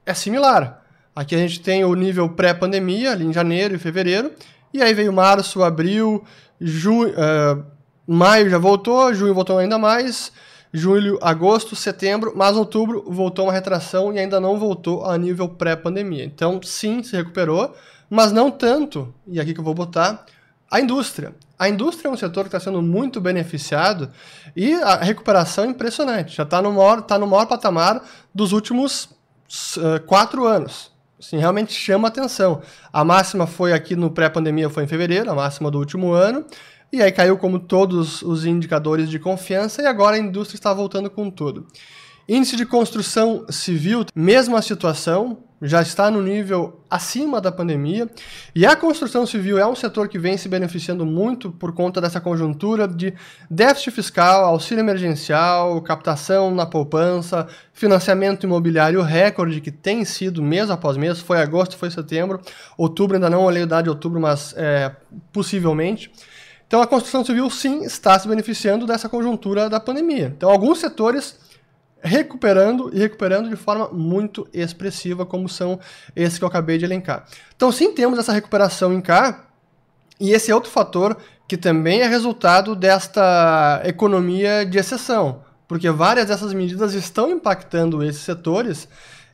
é 0.05 0.13
similar. 0.13 0.85
Aqui 1.15 1.37
a 1.37 1.39
gente 1.39 1.61
tem 1.61 1.85
o 1.85 1.95
nível 1.95 2.29
pré-pandemia, 2.29 3.13
ali 3.13 3.25
em 3.25 3.33
janeiro 3.33 3.77
e 3.77 3.79
fevereiro, 3.79 4.33
e 4.75 4.83
aí 4.83 4.93
veio 4.93 5.13
março, 5.13 5.63
abril, 5.63 6.25
uh, 6.61 7.65
maio 8.05 8.51
já 8.51 8.59
voltou, 8.59 9.15
junho 9.15 9.33
voltou 9.33 9.59
ainda 9.59 9.79
mais, 9.79 10.33
julho, 10.73 11.19
agosto, 11.23 11.75
setembro, 11.75 12.33
mas 12.37 12.57
outubro 12.57 13.05
voltou 13.09 13.47
uma 13.47 13.53
retração 13.53 14.13
e 14.13 14.19
ainda 14.19 14.41
não 14.41 14.59
voltou 14.59 15.05
a 15.05 15.17
nível 15.17 15.49
pré-pandemia. 15.49 16.25
Então, 16.25 16.61
sim, 16.63 17.03
se 17.03 17.17
recuperou, 17.17 17.75
mas 18.09 18.33
não 18.33 18.51
tanto, 18.51 19.13
e 19.27 19.41
aqui 19.41 19.55
que 19.55 19.61
eu 19.61 19.65
vou 19.65 19.75
botar, 19.75 20.25
a 20.71 20.81
indústria. 20.81 21.35
A 21.59 21.69
indústria 21.69 22.09
é 22.09 22.13
um 22.13 22.17
setor 22.17 22.43
que 22.43 22.49
está 22.49 22.61
sendo 22.61 22.81
muito 22.81 23.21
beneficiado 23.21 24.11
e 24.55 24.75
a 24.75 24.97
recuperação 24.97 25.65
é 25.65 25.67
impressionante. 25.67 26.37
Já 26.37 26.45
está 26.45 26.63
no, 26.63 26.73
maior, 26.73 27.03
tá 27.03 27.19
no 27.19 27.27
maior 27.27 27.47
patamar 27.47 28.03
dos 28.35 28.53
últimos 28.53 29.05
uh, 29.77 30.01
quatro 30.07 30.47
anos. 30.47 30.93
Assim, 31.19 31.37
realmente 31.37 31.73
chama 31.73 32.07
atenção. 32.07 32.63
A 32.93 33.05
máxima 33.05 33.47
foi 33.47 33.73
aqui 33.73 33.97
no 33.97 34.11
pré-pandemia, 34.11 34.71
foi 34.71 34.85
em 34.85 34.87
fevereiro, 34.87 35.29
a 35.31 35.35
máxima 35.35 35.69
do 35.69 35.79
último 35.79 36.13
ano. 36.13 36.45
E 36.91 37.03
aí 37.03 37.13
caiu 37.13 37.37
como 37.37 37.59
todos 37.59 38.23
os 38.23 38.47
indicadores 38.47 39.11
de 39.11 39.19
confiança 39.19 39.83
e 39.83 39.87
agora 39.87 40.17
a 40.17 40.19
indústria 40.19 40.57
está 40.57 40.73
voltando 40.73 41.11
com 41.11 41.31
tudo. 41.31 41.67
Índice 42.27 42.57
de 42.57 42.67
construção 42.67 43.47
civil, 43.49 44.05
mesma 44.15 44.61
situação, 44.61 45.39
já 45.61 45.83
está 45.83 46.11
no 46.11 46.23
nível 46.23 46.85
acima 46.89 47.41
da 47.41 47.51
pandemia. 47.51 48.09
E 48.55 48.65
a 48.65 48.77
construção 48.77 49.27
civil 49.27 49.59
é 49.59 49.67
um 49.67 49.75
setor 49.75 50.09
que 50.09 50.19
vem 50.19 50.37
se 50.37 50.49
beneficiando 50.49 51.05
muito 51.05 51.51
por 51.51 51.73
conta 51.75 52.01
dessa 52.01 52.21
conjuntura 52.21 52.87
de 52.87 53.15
déficit 53.51 53.91
fiscal, 53.91 54.45
auxílio 54.45 54.83
emergencial, 54.83 55.81
captação 55.83 56.55
na 56.55 56.67
poupança, 56.67 57.47
financiamento 57.73 58.45
imobiliário 58.45 59.03
recorde 59.03 59.61
que 59.61 59.71
tem 59.71 60.05
sido 60.05 60.43
mês 60.43 60.71
após 60.71 60.97
mês. 60.97 61.21
Foi 61.21 61.41
agosto, 61.41 61.77
foi 61.77 61.91
setembro, 61.91 62.41
outubro 62.77 63.17
ainda 63.17 63.31
não 63.31 63.43
olhei 63.43 63.63
o 63.63 63.67
dado 63.67 63.85
de 63.85 63.91
outubro, 63.91 64.21
mas 64.21 64.55
é, 64.57 64.95
possivelmente. 65.33 66.11
Então 66.69 66.83
a 66.83 66.87
construção 66.87 67.25
civil 67.25 67.49
sim 67.51 67.83
está 67.83 68.17
se 68.19 68.29
beneficiando 68.29 68.87
dessa 68.87 69.09
conjuntura 69.09 69.69
da 69.69 69.81
pandemia. 69.81 70.33
Então 70.37 70.51
alguns 70.51 70.79
setores 70.79 71.37
recuperando 72.01 72.91
e 72.93 72.99
recuperando 72.99 73.49
de 73.49 73.57
forma 73.57 73.89
muito 73.89 74.47
expressiva, 74.53 75.27
como 75.27 75.49
são 75.49 75.81
esses 76.15 76.39
que 76.39 76.45
eu 76.45 76.49
acabei 76.49 76.79
de 76.79 76.85
elencar. 76.85 77.27
Então 77.57 77.73
sim 77.73 77.93
temos 77.93 78.19
essa 78.19 78.33
recuperação 78.33 78.93
em 78.93 79.01
cá, 79.01 79.47
e 80.21 80.33
esse 80.33 80.51
é 80.51 80.55
outro 80.55 80.71
fator 80.71 81.17
que 81.49 81.57
também 81.57 82.03
é 82.03 82.07
resultado 82.07 82.77
desta 82.77 83.81
economia 83.85 84.67
de 84.67 84.79
exceção, 84.79 85.43
porque 85.67 85.91
várias 85.91 86.27
dessas 86.27 86.53
medidas 86.53 86.93
estão 86.93 87.31
impactando 87.31 88.05
esses 88.05 88.23
setores, 88.23 88.87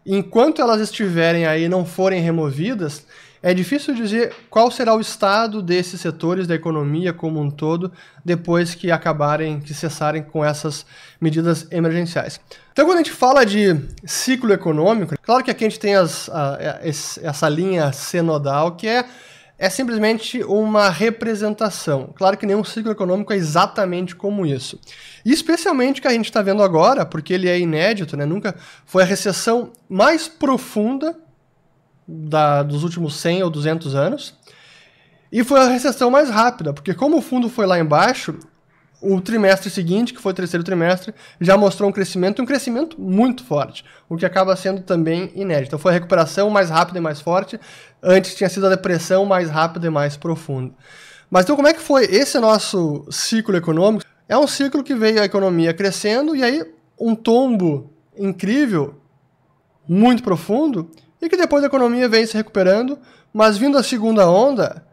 enquanto 0.06 0.62
elas 0.62 0.80
estiverem 0.80 1.46
aí 1.46 1.68
não 1.68 1.84
forem 1.84 2.22
removidas, 2.22 3.04
é 3.44 3.52
difícil 3.52 3.94
dizer 3.94 4.32
qual 4.48 4.70
será 4.70 4.94
o 4.94 5.00
estado 5.00 5.60
desses 5.60 6.00
setores 6.00 6.46
da 6.46 6.54
economia 6.54 7.12
como 7.12 7.38
um 7.38 7.50
todo 7.50 7.92
depois 8.24 8.74
que 8.74 8.90
acabarem, 8.90 9.60
que 9.60 9.74
cessarem 9.74 10.22
com 10.22 10.42
essas 10.42 10.86
medidas 11.20 11.68
emergenciais. 11.70 12.40
Então, 12.72 12.86
quando 12.86 12.94
a 12.94 13.02
gente 13.02 13.12
fala 13.12 13.44
de 13.44 13.78
ciclo 14.02 14.50
econômico, 14.50 15.14
claro 15.20 15.44
que 15.44 15.50
aqui 15.50 15.62
a 15.62 15.68
gente 15.68 15.78
tem 15.78 15.94
as, 15.94 16.30
a, 16.30 16.80
essa 16.82 17.46
linha 17.50 17.92
cenodal 17.92 18.76
que 18.76 18.88
é 18.88 19.04
é 19.56 19.70
simplesmente 19.70 20.42
uma 20.42 20.88
representação. 20.90 22.12
Claro 22.16 22.36
que 22.36 22.44
nenhum 22.44 22.64
ciclo 22.64 22.90
econômico 22.90 23.32
é 23.32 23.36
exatamente 23.36 24.16
como 24.16 24.44
isso. 24.44 24.80
E 25.24 25.32
especialmente 25.32 26.00
que 26.00 26.08
a 26.08 26.12
gente 26.12 26.24
está 26.24 26.42
vendo 26.42 26.62
agora, 26.62 27.06
porque 27.06 27.32
ele 27.32 27.48
é 27.48 27.58
inédito, 27.58 28.16
né? 28.16 28.26
nunca 28.26 28.54
foi 28.84 29.04
a 29.04 29.06
recessão 29.06 29.70
mais 29.88 30.26
profunda 30.26 31.16
da, 32.06 32.62
dos 32.62 32.82
últimos 32.82 33.16
100 33.16 33.42
ou 33.42 33.50
200 33.50 33.94
anos. 33.94 34.34
E 35.32 35.42
foi 35.42 35.60
a 35.60 35.68
recessão 35.68 36.10
mais 36.10 36.30
rápida, 36.30 36.72
porque 36.72 36.94
como 36.94 37.18
o 37.18 37.22
fundo 37.22 37.48
foi 37.48 37.66
lá 37.66 37.78
embaixo, 37.78 38.38
o 39.04 39.20
trimestre 39.20 39.68
seguinte, 39.68 40.14
que 40.14 40.20
foi 40.20 40.32
o 40.32 40.34
terceiro 40.34 40.64
trimestre, 40.64 41.14
já 41.40 41.58
mostrou 41.58 41.88
um 41.88 41.92
crescimento, 41.92 42.40
um 42.40 42.46
crescimento 42.46 42.98
muito 43.00 43.44
forte, 43.44 43.84
o 44.08 44.16
que 44.16 44.24
acaba 44.24 44.56
sendo 44.56 44.80
também 44.80 45.30
inédito. 45.34 45.68
Então 45.68 45.78
foi 45.78 45.90
a 45.90 45.94
recuperação 45.94 46.48
mais 46.48 46.70
rápida 46.70 46.98
e 46.98 47.02
mais 47.02 47.20
forte, 47.20 47.60
antes 48.02 48.34
tinha 48.34 48.48
sido 48.48 48.66
a 48.66 48.70
depressão 48.70 49.26
mais 49.26 49.50
rápida 49.50 49.86
e 49.86 49.90
mais 49.90 50.16
profunda. 50.16 50.72
Mas 51.30 51.44
então 51.44 51.56
como 51.56 51.68
é 51.68 51.74
que 51.74 51.82
foi 51.82 52.04
esse 52.04 52.38
nosso 52.38 53.04
ciclo 53.10 53.56
econômico? 53.56 54.04
É 54.28 54.38
um 54.38 54.46
ciclo 54.46 54.82
que 54.82 54.94
veio 54.94 55.20
a 55.20 55.24
economia 55.24 55.74
crescendo 55.74 56.34
e 56.34 56.42
aí 56.42 56.64
um 56.98 57.14
tombo 57.14 57.90
incrível, 58.16 58.94
muito 59.86 60.22
profundo, 60.22 60.90
e 61.24 61.28
que 61.28 61.36
depois 61.36 61.62
a 61.62 61.66
economia 61.66 62.08
vem 62.08 62.26
se 62.26 62.36
recuperando, 62.36 62.98
mas 63.32 63.56
vindo 63.56 63.78
a 63.78 63.82
segunda 63.82 64.28
onda, 64.28 64.84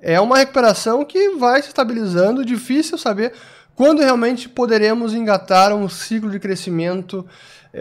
é 0.00 0.20
uma 0.20 0.38
recuperação 0.38 1.04
que 1.04 1.30
vai 1.30 1.62
se 1.62 1.68
estabilizando, 1.68 2.44
difícil 2.44 2.96
saber 2.96 3.32
quando 3.74 4.00
realmente 4.00 4.48
poderemos 4.48 5.14
engatar 5.14 5.74
um 5.74 5.88
ciclo 5.88 6.30
de 6.30 6.38
crescimento 6.38 7.26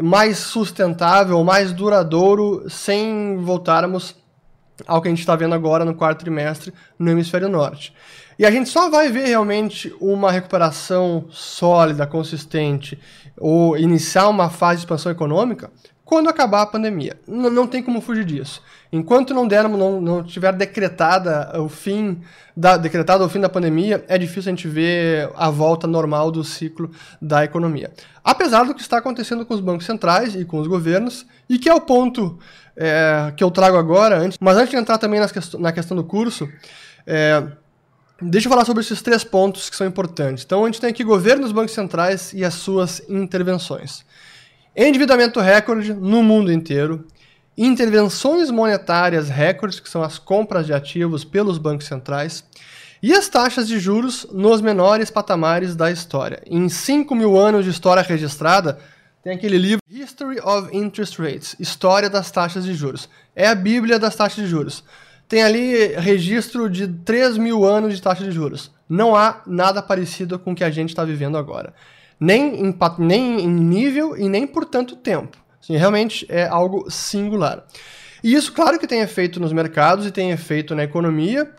mais 0.02 0.38
sustentável, 0.38 1.44
mais 1.44 1.74
duradouro, 1.74 2.70
sem 2.70 3.38
voltarmos 3.38 4.16
ao 4.88 5.02
que 5.02 5.08
a 5.08 5.12
gente 5.12 5.20
está 5.20 5.36
vendo 5.36 5.54
agora 5.54 5.86
no 5.86 5.94
quarto 5.94 6.20
trimestre 6.20 6.74
no 6.98 7.12
hemisfério 7.12 7.50
norte. 7.50 7.94
E 8.40 8.46
a 8.46 8.52
gente 8.52 8.70
só 8.70 8.90
vai 8.90 9.10
ver 9.10 9.28
realmente 9.28 9.94
uma 10.00 10.32
recuperação 10.32 11.26
sólida, 11.30 12.08
consistente, 12.08 12.98
ou 13.38 13.78
iniciar 13.78 14.28
uma 14.30 14.50
fase 14.50 14.78
de 14.78 14.86
expansão 14.86 15.12
econômica 15.12 15.70
quando 16.12 16.28
acabar 16.28 16.64
a 16.64 16.66
pandemia. 16.66 17.18
N 17.26 17.50
não 17.50 17.66
tem 17.66 17.82
como 17.82 18.02
fugir 18.02 18.26
disso. 18.26 18.62
Enquanto 18.92 19.34
não 19.34 19.48
dermos, 19.48 19.80
não, 19.80 20.02
não 20.02 20.22
tiver 20.22 20.52
decretada 20.52 21.58
o 21.58 21.70
fim 21.70 22.20
da 22.54 22.76
decretado 22.76 23.24
o 23.24 23.30
fim 23.30 23.40
da 23.40 23.48
pandemia, 23.48 24.04
é 24.10 24.18
difícil 24.18 24.50
a 24.50 24.54
gente 24.54 24.68
ver 24.68 25.32
a 25.38 25.50
volta 25.50 25.88
normal 25.88 26.30
do 26.30 26.44
ciclo 26.44 26.92
da 27.22 27.46
economia. 27.46 27.94
Apesar 28.22 28.66
do 28.66 28.76
que 28.76 28.82
está 28.82 28.98
acontecendo 28.98 29.46
com 29.46 29.54
os 29.54 29.62
bancos 29.62 29.86
centrais 29.86 30.36
e 30.36 30.44
com 30.44 30.60
os 30.60 30.68
governos, 30.68 31.26
e 31.48 31.58
que 31.58 31.70
é 31.70 31.74
o 31.74 31.80
ponto 31.80 32.38
é, 32.76 33.32
que 33.38 33.42
eu 33.42 33.50
trago 33.50 33.78
agora, 33.78 34.18
antes, 34.18 34.38
mas 34.42 34.58
antes 34.58 34.72
de 34.72 34.76
entrar 34.76 34.98
também 34.98 35.26
quest 35.30 35.54
na 35.54 35.72
questão 35.72 35.96
do 35.96 36.04
curso, 36.04 36.50
é, 37.08 37.42
deixa 38.22 38.48
eu 38.48 38.52
falar 38.52 38.66
sobre 38.66 38.82
esses 38.84 39.02
três 39.02 39.24
pontos 39.24 39.70
que 39.70 39.78
são 39.78 39.88
importantes. 39.88 40.44
Então, 40.44 40.66
a 40.66 40.68
gente 40.68 40.82
tem 40.82 40.90
aqui 40.90 41.06
governos, 41.06 41.54
bancos 41.54 41.72
centrais 41.74 42.34
e 42.34 42.44
as 42.44 42.56
suas 42.56 43.02
intervenções. 43.08 44.04
Endividamento 44.76 45.42
recorde 45.42 45.94
no 45.94 46.24
mundo 46.24 46.50
inteiro. 46.50 47.06
Intervenções 47.58 48.50
monetárias 48.50 49.28
recordes, 49.28 49.82
que 49.82 49.90
são 49.90 50.02
as 50.02 50.18
compras 50.18 50.66
de 50.66 50.74
ativos 50.74 51.26
pelos 51.26 51.58
bancos 51.58 51.88
centrais. 51.88 52.46
E 53.04 53.14
as 53.14 53.28
taxas 53.28 53.68
de 53.68 53.80
juros 53.80 54.26
nos 54.32 54.62
menores 54.62 55.12
patamares 55.12 55.76
da 55.76 55.92
história. 55.92 56.42
Em 56.46 56.70
5 56.70 57.14
mil 57.14 57.38
anos 57.38 57.66
de 57.66 57.72
história 57.72 58.02
registrada, 58.02 58.80
tem 59.22 59.34
aquele 59.34 59.58
livro 59.58 59.82
History 59.90 60.40
of 60.40 60.76
Interest 60.76 61.22
Rates 61.22 61.56
História 61.60 62.10
das 62.10 62.32
Taxas 62.32 62.64
de 62.64 62.74
Juros. 62.74 63.10
É 63.36 63.48
a 63.48 63.56
Bíblia 63.56 64.00
das 64.00 64.16
taxas 64.16 64.42
de 64.42 64.50
juros. 64.50 64.86
Tem 65.28 65.44
ali 65.44 65.88
registro 65.98 66.70
de 66.70 66.88
3 66.88 67.38
mil 67.38 67.66
anos 67.66 67.94
de 67.94 68.02
taxa 68.02 68.24
de 68.24 68.32
juros. 68.32 68.72
Não 68.88 69.16
há 69.16 69.42
nada 69.46 69.82
parecido 69.82 70.40
com 70.40 70.54
o 70.54 70.56
que 70.56 70.64
a 70.64 70.70
gente 70.72 70.90
está 70.90 71.04
vivendo 71.04 71.38
agora 71.38 71.74
nem 72.22 72.68
em, 72.68 72.76
nem 73.00 73.42
em 73.42 73.50
nível 73.50 74.16
e 74.16 74.30
nem 74.30 74.46
por 74.46 74.64
tanto 74.64 74.96
tempo. 74.96 75.36
Assim, 75.60 75.76
realmente 75.76 76.24
é 76.30 76.48
algo 76.48 76.90
singular. 76.90 77.66
E 78.24 78.36
isso, 78.36 78.54
claro 78.54 78.78
que 78.78 78.86
tem 78.86 79.02
efeito 79.02 79.40
nos 79.40 79.52
mercados 79.52 80.06
e 80.06 80.12
tem 80.12 80.30
efeito 80.30 80.76
na 80.76 80.84
economia. 80.84 81.52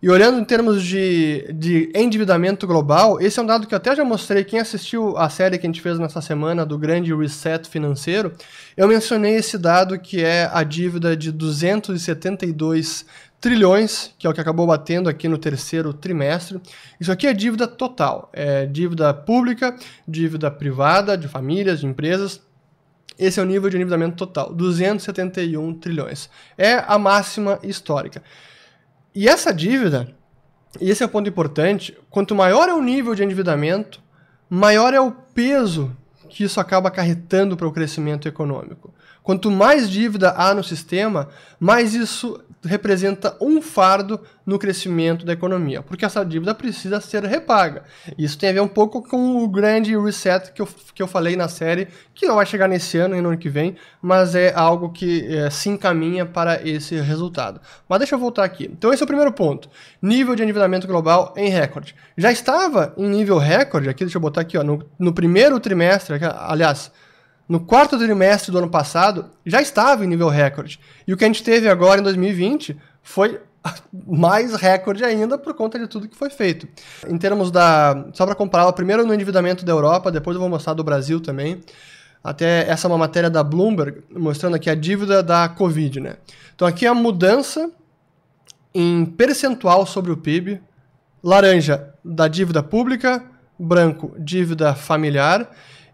E 0.00 0.08
olhando 0.08 0.38
em 0.38 0.44
termos 0.44 0.84
de, 0.84 1.52
de 1.52 1.90
endividamento 1.92 2.68
global, 2.68 3.20
esse 3.20 3.38
é 3.38 3.42
um 3.42 3.46
dado 3.46 3.66
que 3.66 3.74
eu 3.74 3.78
até 3.78 3.96
já 3.96 4.04
mostrei. 4.04 4.44
Quem 4.44 4.60
assistiu 4.60 5.16
a 5.16 5.28
série 5.28 5.58
que 5.58 5.66
a 5.66 5.68
gente 5.68 5.80
fez 5.80 5.98
nessa 5.98 6.20
semana 6.20 6.64
do 6.64 6.78
grande 6.78 7.12
reset 7.12 7.68
financeiro, 7.68 8.32
eu 8.76 8.86
mencionei 8.86 9.34
esse 9.34 9.58
dado 9.58 9.98
que 9.98 10.22
é 10.22 10.48
a 10.52 10.62
dívida 10.62 11.16
de 11.16 11.32
272 11.32 13.04
trilhões, 13.40 14.12
que 14.18 14.26
é 14.26 14.30
o 14.30 14.32
que 14.32 14.40
acabou 14.40 14.66
batendo 14.66 15.08
aqui 15.08 15.28
no 15.28 15.38
terceiro 15.38 15.92
trimestre. 15.92 16.60
Isso 17.00 17.12
aqui 17.12 17.26
é 17.26 17.32
dívida 17.32 17.66
total, 17.68 18.30
é 18.32 18.66
dívida 18.66 19.14
pública, 19.14 19.76
dívida 20.06 20.50
privada, 20.50 21.16
de 21.16 21.28
famílias, 21.28 21.80
de 21.80 21.86
empresas. 21.86 22.40
Esse 23.18 23.40
é 23.40 23.42
o 23.42 23.46
nível 23.46 23.68
de 23.70 23.76
endividamento 23.76 24.16
total, 24.16 24.52
271 24.52 25.74
trilhões. 25.74 26.28
É 26.56 26.84
a 26.86 26.98
máxima 26.98 27.58
histórica. 27.62 28.22
E 29.14 29.28
essa 29.28 29.52
dívida, 29.52 30.14
e 30.80 30.90
esse 30.90 31.02
é 31.02 31.06
o 31.06 31.08
ponto 31.08 31.28
importante, 31.28 31.96
quanto 32.10 32.34
maior 32.34 32.68
é 32.68 32.74
o 32.74 32.82
nível 32.82 33.14
de 33.14 33.24
endividamento, 33.24 34.00
maior 34.48 34.94
é 34.94 35.00
o 35.00 35.10
peso 35.10 35.96
que 36.28 36.44
isso 36.44 36.60
acaba 36.60 36.88
acarretando 36.88 37.56
para 37.56 37.66
o 37.66 37.72
crescimento 37.72 38.28
econômico. 38.28 38.94
Quanto 39.22 39.50
mais 39.50 39.90
dívida 39.90 40.32
há 40.36 40.54
no 40.54 40.62
sistema, 40.62 41.28
mais 41.58 41.94
isso 41.94 42.40
representa 42.64 43.36
um 43.40 43.62
fardo 43.62 44.20
no 44.44 44.58
crescimento 44.58 45.24
da 45.24 45.32
economia, 45.32 45.82
porque 45.82 46.04
essa 46.04 46.24
dívida 46.24 46.54
precisa 46.54 47.00
ser 47.00 47.24
repaga. 47.24 47.84
Isso 48.16 48.38
tem 48.38 48.50
a 48.50 48.52
ver 48.52 48.60
um 48.60 48.68
pouco 48.68 49.02
com 49.02 49.42
o 49.42 49.48
grande 49.48 49.96
reset 49.96 50.52
que 50.52 50.62
eu, 50.62 50.68
que 50.94 51.02
eu 51.02 51.06
falei 51.06 51.36
na 51.36 51.48
série, 51.48 51.88
que 52.14 52.26
não 52.26 52.36
vai 52.36 52.46
chegar 52.46 52.68
nesse 52.68 52.98
ano 52.98 53.14
e 53.14 53.20
no 53.20 53.28
ano 53.28 53.38
que 53.38 53.48
vem, 53.48 53.76
mas 54.00 54.34
é 54.34 54.52
algo 54.54 54.90
que 54.90 55.26
é, 55.34 55.50
se 55.50 55.68
encaminha 55.68 56.26
para 56.26 56.66
esse 56.66 56.98
resultado. 57.00 57.60
Mas 57.88 57.98
deixa 57.98 58.14
eu 58.14 58.18
voltar 58.18 58.44
aqui. 58.44 58.64
Então, 58.72 58.92
esse 58.92 59.02
é 59.02 59.04
o 59.04 59.08
primeiro 59.08 59.32
ponto: 59.32 59.68
nível 60.00 60.34
de 60.34 60.42
endividamento 60.42 60.86
global 60.86 61.34
em 61.36 61.50
recorde. 61.50 61.94
Já 62.16 62.32
estava 62.32 62.94
em 62.96 63.08
nível 63.08 63.38
recorde, 63.38 63.88
aqui, 63.88 64.04
deixa 64.04 64.16
eu 64.16 64.22
botar 64.22 64.40
aqui, 64.40 64.56
ó, 64.58 64.64
no, 64.64 64.84
no 64.98 65.12
primeiro 65.12 65.60
trimestre, 65.60 66.18
aliás 66.40 66.90
no 67.48 67.60
quarto 67.60 67.96
trimestre 67.96 68.52
do 68.52 68.58
ano 68.58 68.68
passado, 68.68 69.30
já 69.46 69.62
estava 69.62 70.04
em 70.04 70.08
nível 70.08 70.28
recorde. 70.28 70.78
E 71.06 71.12
o 71.12 71.16
que 71.16 71.24
a 71.24 71.26
gente 71.26 71.42
teve 71.42 71.68
agora 71.68 72.00
em 72.00 72.04
2020 72.04 72.76
foi 73.02 73.40
mais 74.06 74.54
recorde 74.54 75.02
ainda 75.02 75.38
por 75.38 75.54
conta 75.54 75.78
de 75.78 75.86
tudo 75.86 76.08
que 76.08 76.16
foi 76.16 76.28
feito. 76.28 76.68
Em 77.08 77.16
termos 77.16 77.50
da. 77.50 78.06
Só 78.12 78.26
para 78.26 78.34
comparar, 78.34 78.70
primeiro 78.74 79.06
no 79.06 79.14
endividamento 79.14 79.64
da 79.64 79.72
Europa, 79.72 80.12
depois 80.12 80.34
eu 80.34 80.40
vou 80.40 80.50
mostrar 80.50 80.74
do 80.74 80.84
Brasil 80.84 81.20
também. 81.20 81.62
Até 82.22 82.68
essa 82.68 82.86
é 82.86 82.90
uma 82.90 82.98
matéria 82.98 83.30
da 83.30 83.42
Bloomberg, 83.42 84.02
mostrando 84.10 84.56
aqui 84.56 84.68
a 84.68 84.74
dívida 84.74 85.22
da 85.22 85.48
Covid, 85.48 86.00
né? 86.00 86.16
Então 86.54 86.68
aqui 86.68 86.86
a 86.86 86.92
mudança 86.92 87.70
em 88.74 89.06
percentual 89.06 89.86
sobre 89.86 90.12
o 90.12 90.16
PIB. 90.16 90.60
Laranja, 91.22 91.94
da 92.04 92.28
dívida 92.28 92.62
pública, 92.62 93.24
branco, 93.58 94.14
dívida 94.18 94.74
familiar 94.74 95.50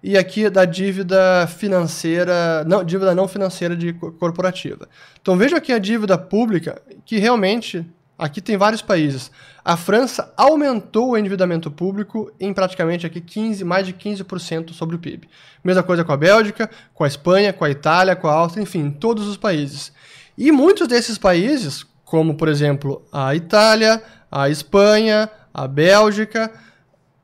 e 0.06 0.18
aqui 0.18 0.50
da 0.50 0.66
dívida 0.66 1.46
financeira, 1.46 2.62
não, 2.66 2.84
dívida 2.84 3.14
não 3.14 3.26
financeira 3.26 3.74
de 3.74 3.94
corporativa. 3.94 4.86
Então 5.18 5.34
veja 5.34 5.56
aqui 5.56 5.72
a 5.72 5.78
dívida 5.78 6.18
pública, 6.18 6.82
que 7.06 7.16
realmente 7.16 7.90
aqui 8.18 8.42
tem 8.42 8.58
vários 8.58 8.82
países. 8.82 9.30
A 9.64 9.78
França 9.78 10.30
aumentou 10.36 11.12
o 11.12 11.16
endividamento 11.16 11.70
público 11.70 12.30
em 12.38 12.52
praticamente 12.52 13.06
aqui 13.06 13.18
15, 13.18 13.64
mais 13.64 13.86
de 13.86 13.94
15% 13.94 14.74
sobre 14.74 14.94
o 14.94 14.98
PIB. 14.98 15.26
Mesma 15.64 15.82
coisa 15.82 16.04
com 16.04 16.12
a 16.12 16.18
Bélgica, 16.18 16.68
com 16.92 17.02
a 17.02 17.08
Espanha, 17.08 17.50
com 17.50 17.64
a 17.64 17.70
Itália, 17.70 18.14
com 18.14 18.28
a 18.28 18.34
Áustria, 18.34 18.62
enfim, 18.62 18.90
todos 18.90 19.26
os 19.26 19.38
países. 19.38 19.90
E 20.36 20.52
muitos 20.52 20.86
desses 20.86 21.16
países, 21.16 21.82
como 22.04 22.34
por 22.34 22.48
exemplo 22.48 23.02
a 23.10 23.34
Itália, 23.34 24.02
a 24.30 24.50
Espanha, 24.50 25.30
a 25.54 25.66
Bélgica, 25.66 26.52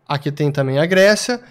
aqui 0.08 0.32
tem 0.32 0.50
também 0.50 0.78
a 0.78 0.87
Grécia, 0.87 1.42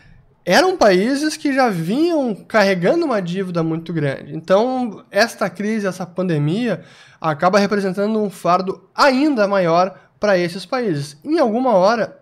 eram 0.45 0.77
países 0.77 1.37
que 1.37 1.53
já 1.53 1.69
vinham 1.69 2.33
carregando 2.33 3.05
uma 3.05 3.21
dívida 3.21 3.61
muito 3.61 3.93
grande. 3.93 4.35
Então, 4.35 5.03
esta 5.11 5.49
crise, 5.49 5.87
essa 5.87 6.05
pandemia, 6.05 6.83
acaba 7.19 7.59
representando 7.59 8.19
um 8.21 8.29
fardo 8.29 8.89
ainda 8.95 9.47
maior 9.47 9.99
para 10.19 10.37
esses 10.37 10.65
países. 10.65 11.17
Em 11.23 11.39
alguma 11.39 11.73
hora, 11.73 12.19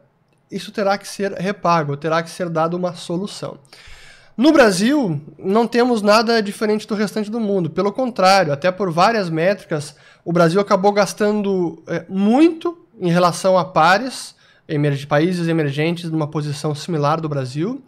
isso 0.52 0.72
terá 0.72 0.98
que 0.98 1.08
ser 1.08 1.34
repago, 1.34 1.98
terá 1.98 2.22
que 2.24 2.30
ser 2.30 2.50
dado 2.50 2.76
uma 2.76 2.94
solução. 2.96 3.58
No 4.36 4.52
Brasil, 4.52 5.20
não 5.40 5.66
temos 5.66 6.04
nada 6.04 6.42
diferente 6.44 6.88
do 6.88 6.94
restante 6.94 7.32
do 7.32 7.40
mundo. 7.40 7.72
Pelo 7.72 7.92
contrário, 7.92 8.54
até 8.54 8.72
por 8.72 8.92
várias 8.92 9.32
métricas, 9.32 9.96
o 10.24 10.32
Brasil 10.32 10.62
acabou 10.62 10.92
gastando 10.92 11.82
é, 11.88 12.06
muito 12.08 12.78
em 13.00 13.10
relação 13.10 13.58
a 13.58 13.66
pares, 13.66 14.36
países 15.08 15.48
emergentes, 15.48 16.10
numa 16.10 16.28
posição 16.28 16.76
similar 16.76 17.22
do 17.22 17.30
Brasil 17.30 17.84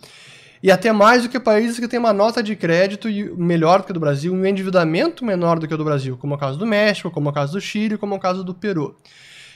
e 0.61 0.71
até 0.71 0.91
mais 0.91 1.23
do 1.23 1.29
que 1.29 1.39
países 1.39 1.79
que 1.79 1.87
têm 1.87 1.99
uma 1.99 2.11
nota 2.11 2.43
de 2.43 2.55
crédito 2.55 3.07
melhor 3.37 3.79
do 3.79 3.85
que 3.85 3.91
a 3.91 3.93
do 3.93 3.99
Brasil, 3.99 4.33
um 4.33 4.45
endividamento 4.45 5.23
menor 5.23 5.57
do 5.57 5.67
que 5.67 5.73
o 5.73 5.77
do 5.77 5.85
Brasil, 5.85 6.17
como 6.17 6.33
é 6.33 6.37
o 6.37 6.39
caso 6.39 6.59
do 6.59 6.65
México, 6.65 7.09
como 7.09 7.29
é 7.29 7.31
o 7.31 7.33
caso 7.33 7.53
do 7.53 7.61
Chile, 7.61 7.97
como 7.97 8.13
é 8.13 8.17
o 8.17 8.19
caso 8.19 8.43
do 8.43 8.53
Peru. 8.53 8.95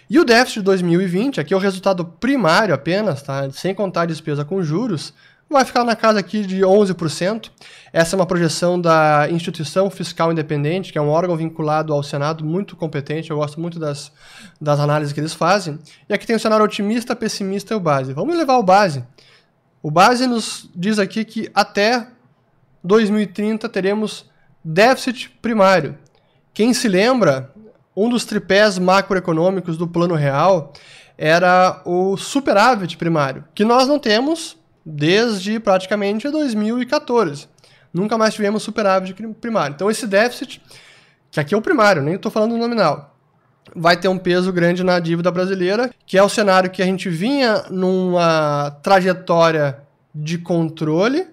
E 0.10 0.20
o 0.20 0.24
déficit 0.24 0.60
de 0.60 0.65
2020, 0.65 1.39
aqui 1.39 1.53
é 1.53 1.58
o 1.58 1.60
resultado 1.60 2.06
primário 2.06 2.74
apenas, 2.74 3.22
tá? 3.22 3.50
sem 3.51 3.74
contar 3.74 4.03
a 4.03 4.06
despesa 4.06 4.46
com 4.46 4.63
juros, 4.63 5.13
vai 5.50 5.64
ficar 5.66 5.84
na 5.84 5.96
casa 5.96 6.20
aqui 6.20 6.46
de 6.46 6.62
11%. 6.62 7.50
Essa 7.92 8.16
é 8.16 8.18
uma 8.18 8.25
projeção 8.25 8.79
da 8.79 9.27
Instituição 9.29 9.90
Fiscal 9.90 10.32
Independente, 10.32 10.92
que 10.92 10.98
é 10.98 11.01
um 11.01 11.10
órgão 11.10 11.36
vinculado 11.36 11.94
ao 11.94 12.01
Senado, 12.01 12.44
muito 12.44 12.75
competente, 12.75 13.29
eu 13.29 13.38
gosto 13.38 13.60
muito 13.60 13.79
das, 13.79 14.12
das 14.60 14.79
análises 14.79 15.14
que 15.14 15.20
eles 15.20 15.34
fazem. 15.34 15.77
E 16.10 16.14
aqui 16.14 16.25
tem 16.25 16.36
o 16.36 16.40
cenário 16.40 16.66
otimista, 16.66 17.16
pessimista 17.16 17.74
e 17.74 17.77
o 17.77 17.79
base. 17.79 18.14
Vamos 18.14 18.36
levar 18.36 18.58
o 18.58 18.64
base. 18.64 19.03
O 19.82 19.92
base 19.92 20.25
nos 20.27 20.70
diz 20.75 20.98
aqui 20.98 21.24
que 21.24 21.51
até 21.53 22.08
2030 22.84 23.70
teremos 23.70 24.25
déficit 24.64 25.29
primário. 25.42 25.98
Quem 26.53 26.74
se 26.74 26.88
lembra, 26.88 27.51
um 27.96 28.10
dos 28.10 28.25
tripés 28.25 28.79
macroeconômicos 28.79 29.77
do 29.77 29.88
Plano 29.88 30.16
Real 30.16 30.74
era 31.18 31.82
o 31.86 32.18
superávit 32.18 32.98
primário, 32.98 33.44
que 33.53 33.64
nós 33.64 33.88
não 33.88 34.00
temos 34.00 34.58
desde 34.85 35.59
praticamente 35.59 36.29
2014. 36.29 37.48
Nunca 37.93 38.17
mais 38.17 38.33
tivemos 38.33 38.63
superávit 38.63 39.13
primário. 39.39 39.75
Então 39.75 39.89
esse 39.89 40.07
déficit, 40.07 40.61
que 41.31 41.39
aqui 41.39 41.53
é 41.53 41.57
o 41.57 41.61
primário, 41.61 42.01
nem 42.01 42.15
estou 42.15 42.31
falando 42.31 42.51
do 42.51 42.57
nominal, 42.57 43.15
vai 43.75 43.96
ter 43.96 44.07
um 44.07 44.17
peso 44.17 44.51
grande 44.51 44.83
na 44.83 45.00
dívida 45.00 45.31
brasileira, 45.31 45.89
que 46.05 46.17
é 46.17 46.24
o 46.24 46.29
cenário 46.29 46.69
que 46.69 46.81
a 46.81 46.85
gente 46.85 47.09
vinha 47.09 47.63
numa 47.69 48.72
trajetória 48.81 49.79
de 50.13 50.37
controle, 50.37 51.27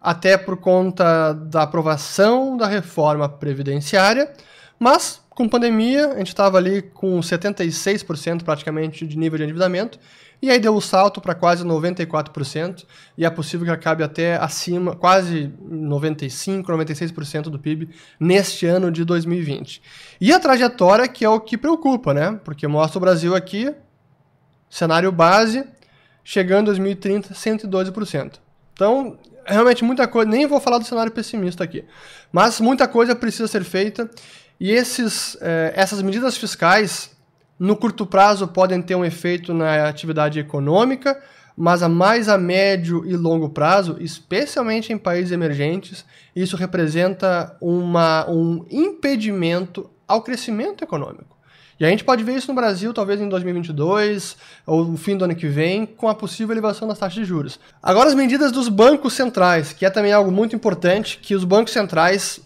até 0.00 0.36
por 0.36 0.56
conta 0.56 1.32
da 1.32 1.62
aprovação 1.62 2.56
da 2.56 2.66
reforma 2.66 3.28
previdenciária, 3.28 4.32
mas 4.78 5.21
com 5.34 5.48
pandemia 5.48 6.12
a 6.12 6.18
gente 6.18 6.28
estava 6.28 6.58
ali 6.58 6.82
com 6.82 7.18
76% 7.20 8.42
praticamente 8.42 9.06
de 9.06 9.16
nível 9.18 9.38
de 9.38 9.44
endividamento 9.44 9.98
e 10.42 10.50
aí 10.50 10.58
deu 10.58 10.74
o 10.74 10.78
um 10.78 10.80
salto 10.80 11.20
para 11.20 11.36
quase 11.36 11.64
94%, 11.64 12.84
e 13.16 13.24
é 13.24 13.30
possível 13.30 13.64
que 13.64 13.70
acabe 13.70 14.02
até 14.02 14.34
acima, 14.34 14.96
quase 14.96 15.52
95%, 15.70 16.64
96% 16.64 17.42
do 17.42 17.60
PIB 17.60 17.90
neste 18.18 18.66
ano 18.66 18.90
de 18.90 19.04
2020. 19.04 19.80
E 20.20 20.32
a 20.32 20.40
trajetória 20.40 21.06
que 21.06 21.24
é 21.24 21.28
o 21.28 21.38
que 21.38 21.56
preocupa, 21.56 22.12
né? 22.12 22.40
Porque 22.44 22.66
mostra 22.66 22.98
o 22.98 23.00
Brasil 23.00 23.36
aqui, 23.36 23.72
cenário 24.68 25.12
base, 25.12 25.64
chegando 26.24 26.62
em 26.62 26.64
2030, 26.64 27.34
112%. 27.34 28.40
Então, 28.72 29.16
realmente 29.46 29.84
muita 29.84 30.08
coisa, 30.08 30.28
nem 30.28 30.44
vou 30.44 30.60
falar 30.60 30.78
do 30.78 30.84
cenário 30.84 31.12
pessimista 31.12 31.62
aqui, 31.62 31.84
mas 32.32 32.60
muita 32.60 32.88
coisa 32.88 33.14
precisa 33.14 33.46
ser 33.46 33.62
feita, 33.62 34.10
e 34.62 34.70
esses, 34.70 35.36
eh, 35.40 35.72
essas 35.74 36.00
medidas 36.02 36.36
fiscais 36.36 37.10
no 37.58 37.74
curto 37.74 38.06
prazo 38.06 38.46
podem 38.46 38.80
ter 38.80 38.94
um 38.94 39.04
efeito 39.04 39.52
na 39.52 39.88
atividade 39.88 40.38
econômica, 40.38 41.20
mas 41.56 41.82
a 41.82 41.88
mais 41.88 42.28
a 42.28 42.38
médio 42.38 43.04
e 43.04 43.16
longo 43.16 43.48
prazo, 43.48 43.96
especialmente 43.98 44.92
em 44.92 44.96
países 44.96 45.32
emergentes, 45.32 46.04
isso 46.34 46.56
representa 46.56 47.56
uma, 47.60 48.24
um 48.30 48.64
impedimento 48.70 49.90
ao 50.06 50.22
crescimento 50.22 50.84
econômico. 50.84 51.36
E 51.80 51.84
a 51.84 51.88
gente 51.88 52.04
pode 52.04 52.22
ver 52.22 52.36
isso 52.36 52.46
no 52.46 52.54
Brasil, 52.54 52.94
talvez 52.94 53.20
em 53.20 53.28
2022 53.28 54.36
ou 54.64 54.84
no 54.84 54.96
fim 54.96 55.16
do 55.16 55.24
ano 55.24 55.34
que 55.34 55.48
vem, 55.48 55.84
com 55.84 56.06
a 56.06 56.14
possível 56.14 56.54
elevação 56.54 56.86
das 56.86 57.00
taxas 57.00 57.16
de 57.16 57.24
juros. 57.24 57.58
Agora, 57.82 58.08
as 58.08 58.14
medidas 58.14 58.52
dos 58.52 58.68
bancos 58.68 59.14
centrais, 59.14 59.72
que 59.72 59.84
é 59.84 59.90
também 59.90 60.12
algo 60.12 60.30
muito 60.30 60.54
importante, 60.54 61.18
que 61.18 61.34
os 61.34 61.42
bancos 61.42 61.72
centrais 61.72 62.40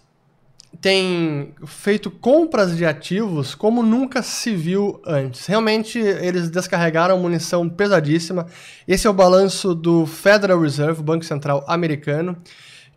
tem 0.81 1.55
feito 1.67 2.11
compras 2.11 2.77
de 2.77 2.85
ativos 2.85 3.55
como 3.55 3.83
nunca 3.83 4.23
se 4.23 4.55
viu 4.55 5.01
antes. 5.07 5.47
Realmente, 5.47 5.99
eles 5.99 6.51
descarregaram 6.51 7.19
munição 7.19 7.69
pesadíssima. 7.69 8.47
Esse 8.87 9.07
é 9.07 9.11
o 9.11 9.15
balanço 9.15 9.75
do 9.75 10.07
Federal 10.07 10.61
Reserve, 10.61 11.03
Banco 11.03 11.25
Central 11.25 11.65
americano, 11.67 12.37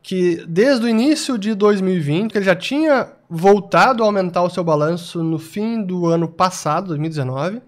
que 0.01 0.43
desde 0.47 0.85
o 0.85 0.89
início 0.89 1.37
de 1.37 1.53
2020, 1.53 2.35
ele 2.35 2.45
já 2.45 2.55
tinha 2.55 3.11
voltado 3.29 4.03
a 4.03 4.05
aumentar 4.05 4.43
o 4.43 4.49
seu 4.49 4.63
balanço 4.63 5.23
no 5.23 5.39
fim 5.39 5.81
do 5.81 6.07
ano 6.07 6.27
passado, 6.27 6.87
2019. 6.87 7.61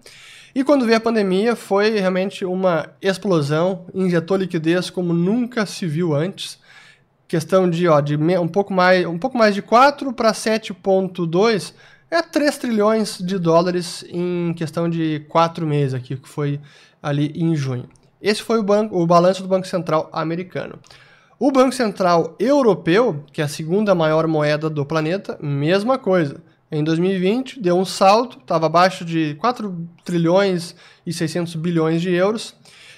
E 0.54 0.62
quando 0.62 0.84
veio 0.84 0.98
a 0.98 1.00
pandemia, 1.00 1.56
foi 1.56 1.98
realmente 1.98 2.44
uma 2.44 2.90
explosão, 3.00 3.86
injetou 3.94 4.36
liquidez 4.36 4.90
como 4.90 5.14
nunca 5.14 5.64
se 5.64 5.86
viu 5.86 6.14
antes 6.14 6.60
questão 7.32 7.70
de, 7.70 7.88
ó, 7.88 7.98
de 7.98 8.14
um 8.14 8.46
pouco 8.46 8.74
mais, 8.74 9.06
um 9.06 9.16
pouco 9.16 9.38
mais 9.38 9.54
de 9.54 9.62
4 9.62 10.12
para 10.12 10.32
7.2 10.32 11.72
é 12.10 12.20
3 12.20 12.58
trilhões 12.58 13.16
de 13.18 13.38
dólares 13.38 14.04
em 14.10 14.52
questão 14.52 14.86
de 14.86 15.20
4 15.30 15.66
meses 15.66 15.94
aqui, 15.94 16.14
que 16.14 16.28
foi 16.28 16.60
ali 17.02 17.32
em 17.34 17.56
junho. 17.56 17.88
Esse 18.20 18.42
foi 18.42 18.58
o, 18.58 18.62
banco, 18.62 19.00
o 19.00 19.06
balanço 19.06 19.40
do 19.40 19.48
Banco 19.48 19.66
Central 19.66 20.10
americano. 20.12 20.78
O 21.38 21.50
Banco 21.50 21.72
Central 21.72 22.36
Europeu, 22.38 23.24
que 23.32 23.40
é 23.40 23.44
a 23.44 23.48
segunda 23.48 23.94
maior 23.94 24.26
moeda 24.26 24.68
do 24.68 24.84
planeta, 24.84 25.38
mesma 25.40 25.96
coisa. 25.96 26.36
Em 26.70 26.84
2020 26.84 27.62
deu 27.62 27.78
um 27.78 27.84
salto, 27.86 28.40
estava 28.40 28.66
abaixo 28.66 29.06
de 29.06 29.36
4 29.36 29.74
trilhões 30.04 30.76
e 31.06 31.14
600 31.14 31.54
bilhões 31.54 32.02
de 32.02 32.10
euros 32.10 32.54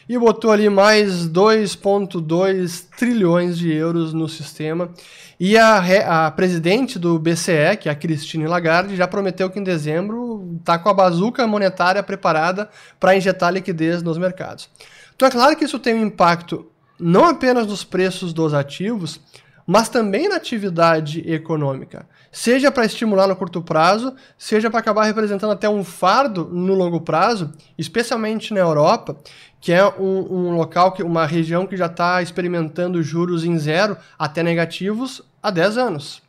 e 0.08 0.18
botou 0.18 0.50
ali 0.50 0.68
mais 0.68 1.28
2,2 1.28 2.86
trilhões 2.96 3.58
de 3.58 3.72
euros 3.72 4.12
no 4.12 4.28
sistema. 4.28 4.90
E 5.38 5.56
a, 5.56 6.26
a, 6.26 6.30
presidente 6.30 6.98
do 6.98 7.18
BCE, 7.18 7.76
que 7.80 7.88
é 7.88 7.92
a 7.92 7.94
Christine 7.94 8.46
Lagarde, 8.46 8.96
já 8.96 9.08
prometeu 9.08 9.50
que 9.50 9.58
em 9.58 9.64
dezembro 9.64 10.56
está 10.58 10.78
com 10.78 10.88
a 10.88 10.94
bazuca 10.94 11.46
monetária 11.46 12.02
preparada 12.02 12.68
para 13.00 13.16
injetar 13.16 13.52
liquidez 13.52 14.02
nos 14.02 14.18
mercados. 14.18 14.68
Então 15.14 15.28
é 15.28 15.30
claro 15.30 15.56
que 15.56 15.64
isso 15.64 15.78
tem 15.78 15.94
um 15.94 16.06
impacto 16.06 16.70
não 16.98 17.24
apenas 17.24 17.66
nos 17.66 17.82
preços 17.82 18.32
dos 18.32 18.54
ativos, 18.54 19.20
mas 19.66 19.88
também 19.88 20.28
na 20.28 20.36
atividade 20.36 21.20
econômica. 21.30 22.06
Seja 22.30 22.70
para 22.70 22.84
estimular 22.84 23.26
no 23.26 23.36
curto 23.36 23.62
prazo, 23.62 24.14
seja 24.36 24.70
para 24.70 24.80
acabar 24.80 25.04
representando 25.04 25.52
até 25.52 25.68
um 25.68 25.82
fardo 25.82 26.48
no 26.52 26.74
longo 26.74 27.00
prazo, 27.00 27.52
especialmente 27.78 28.52
na 28.52 28.60
Europa, 28.60 29.16
que 29.64 29.72
é 29.72 29.82
um, 29.98 30.50
um 30.50 30.56
local, 30.58 30.92
que, 30.92 31.02
uma 31.02 31.24
região 31.24 31.66
que 31.66 31.74
já 31.74 31.86
está 31.86 32.20
experimentando 32.20 33.02
juros 33.02 33.46
em 33.46 33.58
zero 33.58 33.96
até 34.18 34.42
negativos 34.42 35.22
há 35.42 35.50
10 35.50 35.78
anos. 35.78 36.22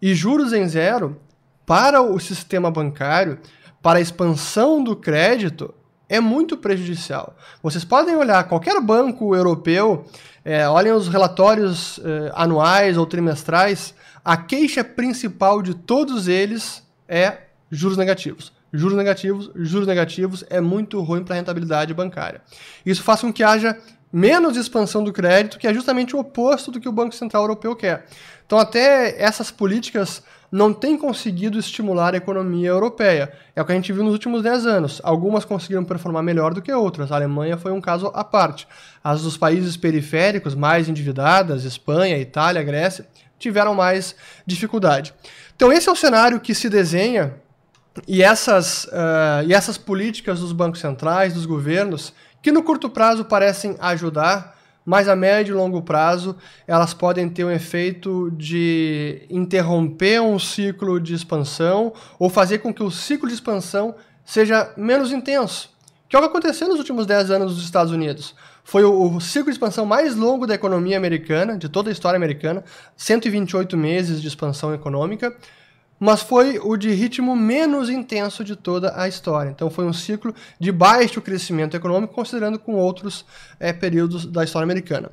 E 0.00 0.14
juros 0.14 0.54
em 0.54 0.66
zero, 0.66 1.20
para 1.66 2.00
o 2.00 2.18
sistema 2.18 2.70
bancário, 2.70 3.38
para 3.82 3.98
a 3.98 4.00
expansão 4.00 4.82
do 4.82 4.96
crédito, 4.96 5.74
é 6.08 6.18
muito 6.18 6.56
prejudicial. 6.56 7.36
Vocês 7.62 7.84
podem 7.84 8.16
olhar 8.16 8.42
qualquer 8.44 8.80
banco 8.80 9.36
europeu, 9.36 10.06
é, 10.42 10.66
olhem 10.66 10.92
os 10.92 11.08
relatórios 11.08 12.00
é, 12.02 12.32
anuais 12.34 12.96
ou 12.96 13.04
trimestrais, 13.04 13.94
a 14.24 14.34
queixa 14.34 14.82
principal 14.82 15.60
de 15.60 15.74
todos 15.74 16.26
eles 16.26 16.82
é 17.06 17.36
juros 17.70 17.98
negativos. 17.98 18.50
Juros 18.72 18.96
negativos, 18.96 19.50
juros 19.54 19.86
negativos 19.86 20.44
é 20.48 20.60
muito 20.60 21.00
ruim 21.00 21.22
para 21.22 21.34
a 21.34 21.38
rentabilidade 21.38 21.92
bancária. 21.92 22.40
Isso 22.86 23.02
faz 23.02 23.20
com 23.20 23.32
que 23.32 23.42
haja 23.42 23.76
menos 24.12 24.56
expansão 24.56 25.02
do 25.02 25.12
crédito, 25.12 25.58
que 25.58 25.66
é 25.66 25.74
justamente 25.74 26.14
o 26.14 26.18
oposto 26.18 26.70
do 26.70 26.80
que 26.80 26.88
o 26.88 26.92
Banco 26.92 27.14
Central 27.14 27.44
Europeu 27.44 27.74
quer. 27.74 28.06
Então, 28.46 28.58
até 28.58 29.20
essas 29.22 29.50
políticas 29.50 30.22
não 30.50 30.74
têm 30.74 30.98
conseguido 30.98 31.58
estimular 31.58 32.12
a 32.12 32.18
economia 32.18 32.68
europeia. 32.68 33.32
É 33.56 33.62
o 33.62 33.64
que 33.64 33.72
a 33.72 33.74
gente 33.74 33.90
viu 33.90 34.04
nos 34.04 34.12
últimos 34.12 34.42
10 34.42 34.66
anos. 34.66 35.00
Algumas 35.02 35.46
conseguiram 35.46 35.82
performar 35.82 36.22
melhor 36.22 36.52
do 36.52 36.60
que 36.60 36.70
outras. 36.70 37.10
A 37.10 37.16
Alemanha 37.16 37.56
foi 37.56 37.72
um 37.72 37.80
caso 37.80 38.12
à 38.14 38.22
parte. 38.22 38.68
As 39.02 39.22
dos 39.22 39.38
países 39.38 39.78
periféricos, 39.78 40.54
mais 40.54 40.90
endividadas, 40.90 41.64
Espanha, 41.64 42.18
Itália, 42.18 42.62
Grécia, 42.62 43.06
tiveram 43.38 43.74
mais 43.74 44.14
dificuldade. 44.46 45.14
Então, 45.56 45.72
esse 45.72 45.88
é 45.88 45.92
o 45.92 45.96
cenário 45.96 46.38
que 46.38 46.54
se 46.54 46.68
desenha 46.68 47.34
e 48.06 48.22
essas, 48.22 48.84
uh, 48.84 49.44
e 49.46 49.52
essas 49.52 49.76
políticas 49.76 50.40
dos 50.40 50.52
bancos 50.52 50.80
centrais, 50.80 51.34
dos 51.34 51.46
governos, 51.46 52.12
que 52.40 52.50
no 52.50 52.62
curto 52.62 52.88
prazo 52.88 53.24
parecem 53.24 53.76
ajudar, 53.78 54.58
mas 54.84 55.08
a 55.08 55.14
médio 55.14 55.54
e 55.54 55.56
longo 55.56 55.82
prazo 55.82 56.36
elas 56.66 56.92
podem 56.92 57.28
ter 57.28 57.44
um 57.44 57.50
efeito 57.50 58.30
de 58.32 59.26
interromper 59.30 60.20
um 60.20 60.38
ciclo 60.38 60.98
de 60.98 61.14
expansão 61.14 61.92
ou 62.18 62.28
fazer 62.28 62.58
com 62.58 62.74
que 62.74 62.82
o 62.82 62.90
ciclo 62.90 63.28
de 63.28 63.34
expansão 63.34 63.94
seja 64.24 64.72
menos 64.76 65.12
intenso. 65.12 65.70
Que 66.08 66.16
é 66.16 66.18
o 66.18 66.22
que 66.22 66.28
aconteceu 66.28 66.68
nos 66.68 66.78
últimos 66.78 67.06
10 67.06 67.30
anos 67.30 67.54
nos 67.54 67.64
Estados 67.64 67.92
Unidos. 67.92 68.34
Foi 68.64 68.84
o, 68.84 69.16
o, 69.16 69.20
ciclo 69.20 69.46
de 69.46 69.52
expansão 69.52 69.86
mais 69.86 70.14
longo 70.14 70.46
da 70.46 70.54
economia 70.54 70.96
americana, 70.96 71.56
de 71.56 71.68
toda 71.68 71.90
a 71.90 71.92
história 71.92 72.16
americana, 72.16 72.64
128 72.96 73.76
meses 73.76 74.20
de 74.20 74.28
expansão 74.28 74.74
econômica 74.74 75.34
mas 76.02 76.20
foi 76.20 76.58
o 76.58 76.76
de 76.76 76.90
ritmo 76.90 77.36
menos 77.36 77.88
intenso 77.88 78.42
de 78.42 78.56
toda 78.56 78.92
a 79.00 79.06
história. 79.06 79.50
Então 79.50 79.70
foi 79.70 79.84
um 79.84 79.92
ciclo 79.92 80.34
de 80.58 80.72
baixo 80.72 81.22
crescimento 81.22 81.76
econômico, 81.76 82.12
considerando 82.12 82.58
com 82.58 82.74
outros 82.74 83.24
é, 83.60 83.72
períodos 83.72 84.26
da 84.26 84.42
história 84.42 84.64
americana. 84.64 85.12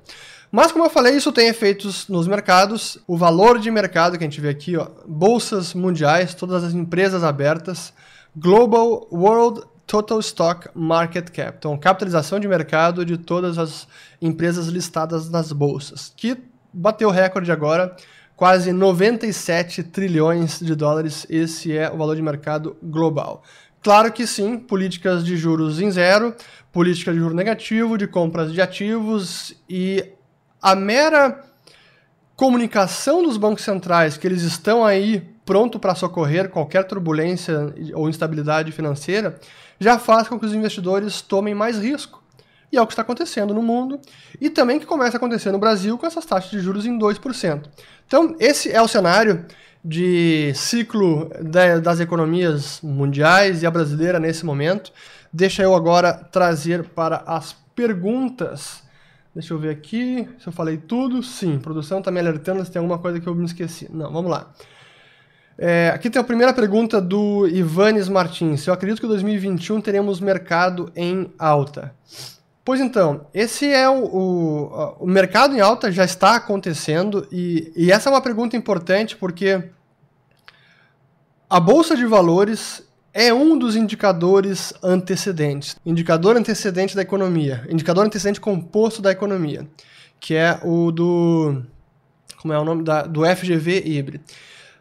Mas, 0.51 0.71
como 0.71 0.83
eu 0.83 0.89
falei, 0.89 1.15
isso 1.15 1.31
tem 1.31 1.47
efeitos 1.47 2.07
nos 2.07 2.27
mercados. 2.27 2.97
O 3.05 3.15
valor 3.15 3.59
de 3.59 3.69
mercado 3.69 4.17
que 4.17 4.23
a 4.23 4.27
gente 4.27 4.41
vê 4.41 4.49
aqui, 4.49 4.75
ó, 4.77 4.87
bolsas 5.07 5.75
mundiais, 5.75 6.33
todas 6.33 6.63
as 6.63 6.73
empresas 6.73 7.23
abertas, 7.23 7.93
Global 8.35 9.07
World 9.11 9.61
Total 9.85 10.19
Stock 10.19 10.69
Market 10.73 11.29
Cap, 11.29 11.55
então 11.59 11.77
capitalização 11.77 12.39
de 12.39 12.47
mercado 12.47 13.05
de 13.05 13.15
todas 13.15 13.59
as 13.59 13.87
empresas 14.19 14.69
listadas 14.69 15.29
nas 15.29 15.51
bolsas, 15.51 16.11
que 16.17 16.35
bateu 16.73 17.11
recorde 17.11 17.51
agora 17.51 17.95
quase 18.39 18.71
97 18.71 19.83
trilhões 19.83 20.61
de 20.61 20.73
dólares. 20.73 21.27
Esse 21.29 21.75
é 21.75 21.91
o 21.91 21.97
valor 21.97 22.15
de 22.15 22.21
mercado 22.21 22.77
global. 22.81 23.43
Claro 23.83 24.13
que 24.13 24.25
sim, 24.25 24.57
políticas 24.57 25.25
de 25.25 25.35
juros 25.35 25.81
em 25.81 25.91
zero, 25.91 26.33
política 26.71 27.11
de 27.11 27.19
juro 27.19 27.35
negativo, 27.35 27.97
de 27.97 28.07
compras 28.07 28.53
de 28.53 28.61
ativos 28.61 29.53
e 29.69 30.13
a 30.61 30.73
mera 30.73 31.43
comunicação 32.33 33.21
dos 33.21 33.35
bancos 33.35 33.65
centrais 33.65 34.15
que 34.15 34.25
eles 34.25 34.43
estão 34.43 34.85
aí 34.85 35.19
pronto 35.43 35.77
para 35.77 35.93
socorrer 35.93 36.47
qualquer 36.47 36.85
turbulência 36.85 37.75
ou 37.93 38.07
instabilidade 38.07 38.71
financeira 38.71 39.37
já 39.77 39.99
faz 39.99 40.29
com 40.29 40.39
que 40.39 40.45
os 40.45 40.53
investidores 40.53 41.21
tomem 41.21 41.53
mais 41.53 41.77
risco. 41.77 42.18
E 42.71 42.77
é 42.77 42.81
o 42.81 42.85
que 42.85 42.93
está 42.93 43.01
acontecendo 43.01 43.53
no 43.53 43.61
mundo 43.61 43.99
e 44.39 44.49
também 44.49 44.79
que 44.79 44.85
começa 44.85 45.17
a 45.17 45.19
acontecer 45.19 45.51
no 45.51 45.57
Brasil 45.57 45.97
com 45.97 46.05
essas 46.05 46.25
taxas 46.25 46.51
de 46.51 46.59
juros 46.59 46.85
em 46.85 46.97
2%. 46.97 47.63
Então, 48.05 48.35
esse 48.39 48.71
é 48.71 48.81
o 48.81 48.87
cenário 48.87 49.45
de 49.83 50.51
ciclo 50.53 51.29
das 51.81 51.99
economias 51.99 52.79
mundiais 52.81 53.63
e 53.63 53.65
a 53.65 53.71
brasileira 53.71 54.19
nesse 54.19 54.45
momento. 54.45 54.91
Deixa 55.31 55.63
eu 55.63 55.73
agora 55.75 56.13
trazer 56.13 56.83
para 56.83 57.23
as 57.25 57.55
perguntas. 57.75 58.83
Deixa 59.33 59.53
eu 59.53 59.59
ver 59.59 59.69
aqui 59.69 60.27
se 60.39 60.47
eu 60.47 60.53
falei 60.53 60.77
tudo. 60.77 61.23
Sim, 61.23 61.59
produção 61.59 61.99
está 61.99 62.11
me 62.11 62.19
alertando 62.19 62.63
se 62.65 62.71
tem 62.71 62.79
alguma 62.79 62.97
coisa 62.99 63.19
que 63.19 63.27
eu 63.27 63.35
me 63.35 63.45
esqueci. 63.45 63.87
Não, 63.91 64.11
vamos 64.11 64.29
lá. 64.29 64.51
É, 65.57 65.91
aqui 65.93 66.09
tem 66.09 66.21
a 66.21 66.23
primeira 66.23 66.53
pergunta 66.53 67.01
do 67.01 67.47
Ivanes 67.47 68.09
Martins. 68.09 68.65
Eu 68.65 68.73
acredito 68.73 68.99
que 68.99 69.05
em 69.05 69.09
2021 69.09 69.81
teremos 69.81 70.19
mercado 70.19 70.91
em 70.95 71.31
alta. 71.37 71.93
Pois 72.69 72.81
então, 72.81 73.25
esse 73.33 73.65
é 73.65 73.89
o, 73.89 74.03
o, 74.03 74.95
o 74.99 75.07
mercado 75.07 75.55
em 75.55 75.59
alta 75.59 75.91
já 75.91 76.05
está 76.05 76.35
acontecendo 76.35 77.27
e, 77.31 77.73
e 77.75 77.91
essa 77.91 78.11
é 78.11 78.13
uma 78.13 78.21
pergunta 78.21 78.55
importante 78.55 79.15
porque 79.15 79.71
a 81.49 81.59
bolsa 81.59 81.97
de 81.97 82.05
valores 82.05 82.87
é 83.11 83.33
um 83.33 83.57
dos 83.57 83.75
indicadores 83.75 84.71
antecedentes, 84.83 85.77
indicador 85.83 86.37
antecedente 86.37 86.95
da 86.95 87.01
economia, 87.01 87.65
indicador 87.71 88.05
antecedente 88.05 88.39
composto 88.39 89.01
da 89.01 89.11
economia, 89.11 89.67
que 90.19 90.35
é 90.35 90.59
o 90.63 90.91
do 90.91 91.63
como 92.37 92.53
é 92.53 92.59
o 92.59 92.63
nome 92.63 92.83
da, 92.83 93.01
do 93.01 93.25
FGV 93.25 93.81
IBRE. 93.83 94.21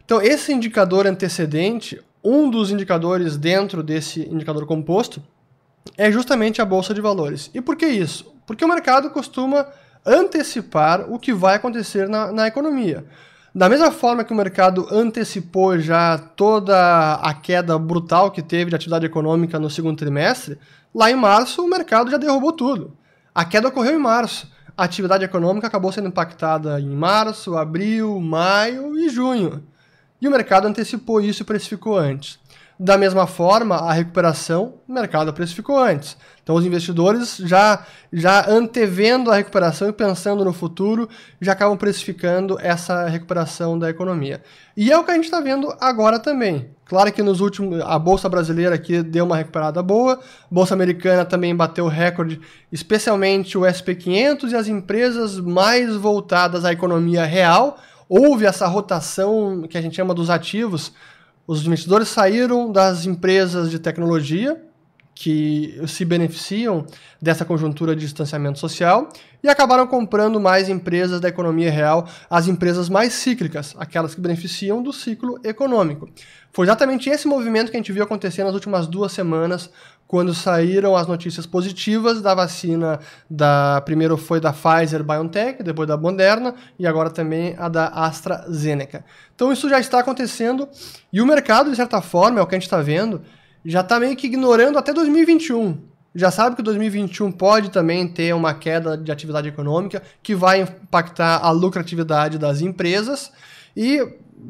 Então, 0.05 0.21
esse 0.21 0.53
indicador 0.53 1.07
antecedente, 1.07 1.99
um 2.23 2.51
dos 2.51 2.71
indicadores 2.71 3.39
dentro 3.39 3.83
desse 3.83 4.29
indicador 4.29 4.67
composto, 4.67 5.23
é 5.97 6.11
justamente 6.11 6.61
a 6.61 6.65
bolsa 6.65 6.93
de 6.93 7.01
valores. 7.01 7.51
E 7.55 7.61
por 7.61 7.77
que 7.77 7.87
isso? 7.87 8.33
Porque 8.47 8.65
o 8.65 8.69
mercado 8.69 9.11
costuma 9.11 9.67
antecipar 10.05 11.11
o 11.13 11.19
que 11.19 11.33
vai 11.33 11.57
acontecer 11.57 12.09
na, 12.09 12.33
na 12.33 12.47
economia. 12.47 13.05
Da 13.55 13.69
mesma 13.69 13.91
forma 13.91 14.25
que 14.25 14.33
o 14.33 14.37
mercado 14.37 14.87
antecipou 14.91 15.79
já 15.79 16.19
toda 16.19 17.15
a 17.15 17.35
queda 17.35 17.79
brutal 17.79 18.31
que 18.31 18.43
teve 18.43 18.71
de 18.71 18.77
atividade 18.77 19.07
econômica 19.07 19.59
no 19.59 19.71
segundo 19.71 19.99
trimestre, 19.99 20.59
lá 20.95 21.11
em 21.11 21.17
março 21.17 21.65
o 21.65 21.69
mercado 21.69 22.11
já 22.11 22.17
derrubou 22.17 22.53
tudo. 22.53 22.97
A 23.35 23.45
queda 23.45 23.69
ocorreu 23.69 23.95
em 23.95 24.03
março. 24.03 24.51
A 24.77 24.85
atividade 24.85 25.25
econômica 25.25 25.67
acabou 25.67 25.91
sendo 25.91 26.09
impactada 26.09 26.81
em 26.81 26.89
março, 26.89 27.57
abril, 27.57 28.21
maio 28.21 28.97
e 28.97 29.09
junho. 29.09 29.65
E 30.21 30.29
o 30.29 30.31
mercado 30.31 30.69
antecipou 30.69 31.21
isso 31.21 31.43
e 31.43 31.45
precificou 31.45 31.97
antes. 31.97 32.39
Da 32.81 32.97
mesma 32.97 33.27
forma, 33.27 33.75
a 33.75 33.93
recuperação, 33.93 34.75
o 34.89 34.93
mercado 34.93 35.33
precificou 35.33 35.77
antes. 35.77 36.17
Então, 36.41 36.55
os 36.55 36.65
investidores 36.65 37.39
já, 37.39 37.85
já 38.13 38.49
antevendo 38.49 39.33
a 39.33 39.37
recuperação 39.37 39.89
e 39.89 39.93
pensando 39.93 40.45
no 40.45 40.53
futuro, 40.53 41.09
já 41.41 41.53
acabam 41.53 41.77
precificando 41.77 42.57
essa 42.61 43.09
recuperação 43.09 43.77
da 43.77 43.91
economia. 43.91 44.41
E 44.77 44.93
é 44.93 44.97
o 44.97 45.03
que 45.03 45.11
a 45.11 45.15
gente 45.15 45.25
está 45.25 45.41
vendo 45.41 45.75
agora 45.81 46.21
também. 46.21 46.71
Claro 46.85 47.13
que 47.13 47.21
nos 47.21 47.41
últimos. 47.41 47.81
A 47.81 47.99
Bolsa 47.99 48.29
Brasileira 48.29 48.77
aqui 48.77 49.03
deu 49.03 49.25
uma 49.25 49.37
recuperada 49.37 49.83
boa, 49.83 50.15
a 50.15 50.55
Bolsa 50.55 50.73
Americana 50.73 51.25
também 51.25 51.55
bateu 51.57 51.89
recorde, 51.89 52.41
especialmente 52.71 53.59
o 53.59 53.63
SP500 53.63 54.53
e 54.53 54.55
as 54.55 54.69
empresas 54.69 55.41
mais 55.41 55.97
voltadas 55.97 56.65
à 56.65 56.73
economia 56.73 57.25
real. 57.25 57.77
Houve 58.09 58.47
essa 58.47 58.69
rotação 58.69 59.67
que 59.69 59.77
a 59.77 59.83
gente 59.83 59.97
chama 59.97 60.15
dos 60.15 60.31
ativos 60.31 60.93
os 61.49 61.67
investidores 61.67 62.09
saíram 62.09 62.71
das 62.71 63.07
empresas 63.07 63.71
de 63.71 63.79
tecnologia, 63.79 64.63
que 65.21 65.83
se 65.89 66.05
beneficiam 66.05 66.87
dessa 67.21 67.45
conjuntura 67.45 67.97
de 67.97 68.03
distanciamento 68.03 68.57
social 68.57 69.09
e 69.43 69.49
acabaram 69.49 69.85
comprando 69.85 70.39
mais 70.39 70.69
empresas 70.69 71.21
da 71.21 71.29
economia 71.29 71.73
real, 71.73 72.07
as 72.31 72.47
empresas 72.47 72.89
mais 72.89 73.15
cíclicas, 73.15 73.75
aquelas 73.81 74.15
que 74.15 74.21
beneficiam 74.21 74.81
do 74.81 74.93
ciclo 74.93 75.41
econômico. 75.43 76.09
Foi 76.53 76.67
exatamente 76.67 77.11
esse 77.11 77.27
movimento 77.27 77.73
que 77.73 77.77
a 77.77 77.81
gente 77.81 77.91
viu 77.91 78.05
acontecer 78.05 78.45
nas 78.45 78.55
últimas 78.55 78.87
duas 78.87 79.11
semanas, 79.11 79.69
quando 80.07 80.33
saíram 80.33 80.95
as 80.95 81.09
notícias 81.09 81.47
positivas 81.47 82.23
da 82.23 82.33
vacina 82.33 83.01
da 83.29 83.83
primeiro 83.85 84.17
foi 84.17 84.41
da 84.41 84.53
Pfizer 84.53 85.03
BioNTech, 85.03 85.65
depois 85.65 85.89
da 85.89 85.97
Moderna 85.97 86.55
e 86.79 86.87
agora 86.87 87.11
também 87.11 87.57
a 87.59 87.69
da 87.69 87.89
AstraZeneca. 87.89 89.05
Então 89.35 89.53
isso 89.53 89.69
já 89.69 89.81
está 89.81 89.99
acontecendo 89.99 90.69
e 91.13 91.21
o 91.21 91.27
mercado 91.27 91.71
de 91.71 91.77
certa 91.77 92.01
forma 92.01 92.39
é 92.39 92.43
o 92.43 92.47
que 92.47 92.55
a 92.55 92.59
gente 92.59 92.67
está 92.67 92.81
vendo 92.81 93.21
já 93.65 93.81
está 93.81 93.99
meio 93.99 94.17
que 94.17 94.27
ignorando 94.27 94.79
até 94.79 94.93
2021. 94.93 95.79
Já 96.15 96.31
sabe 96.31 96.57
que 96.57 96.63
2021 96.63 97.31
pode 97.31 97.71
também 97.71 98.09
ter 98.09 98.35
uma 98.35 98.55
queda 98.55 98.97
de 98.97 99.13
atividade 99.13 99.49
econômica 99.49 100.03
que 100.23 100.35
vai 100.35 100.63
impactar 100.63 101.39
a 101.39 101.51
lucratividade 101.51 102.39
das 102.39 102.61
empresas 102.61 103.31
e 103.77 104.01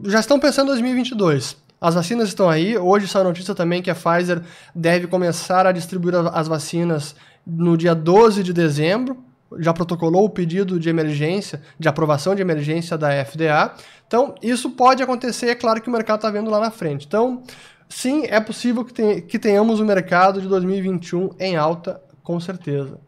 já 0.05 0.21
estão 0.21 0.39
pensando 0.39 0.67
em 0.67 0.73
2022. 0.73 1.57
As 1.81 1.95
vacinas 1.95 2.29
estão 2.29 2.49
aí. 2.49 2.77
Hoje 2.77 3.07
saiu 3.07 3.25
notícia 3.25 3.55
também 3.55 3.83
que 3.83 3.91
a 3.91 3.95
Pfizer 3.95 4.43
deve 4.75 5.07
começar 5.07 5.67
a 5.67 5.73
distribuir 5.73 6.15
as 6.15 6.49
vacinas 6.49 7.15
no 7.47 7.77
dia 7.77 7.95
12 7.95 8.43
de 8.43 8.53
dezembro. 8.53 9.19
Já 9.59 9.73
protocolou 9.73 10.25
o 10.25 10.31
pedido 10.31 10.79
de 10.79 10.89
emergência, 10.89 11.63
de 11.79 11.89
aprovação 11.89 12.35
de 12.35 12.43
emergência 12.43 12.99
da 12.99 13.25
FDA. 13.25 13.75
Então, 14.07 14.35
isso 14.43 14.71
pode 14.71 15.03
acontecer, 15.03 15.49
é 15.49 15.55
claro 15.55 15.81
que 15.81 15.89
o 15.89 15.93
mercado 15.93 16.19
está 16.19 16.31
vendo 16.31 16.51
lá 16.51 16.61
na 16.61 16.71
frente. 16.71 17.07
Então, 17.07 17.43
sim, 17.89 18.25
é 18.27 18.41
possível 18.41 18.85
que, 18.85 19.23
que 19.23 19.39
tenhamos 19.39 19.81
o 19.81 19.85
mercado 19.85 20.41
de 20.41 20.49
2021 20.49 21.31
em 21.39 21.57
alta, 21.57 22.01
com 22.23 22.39
certeza. 22.39 22.99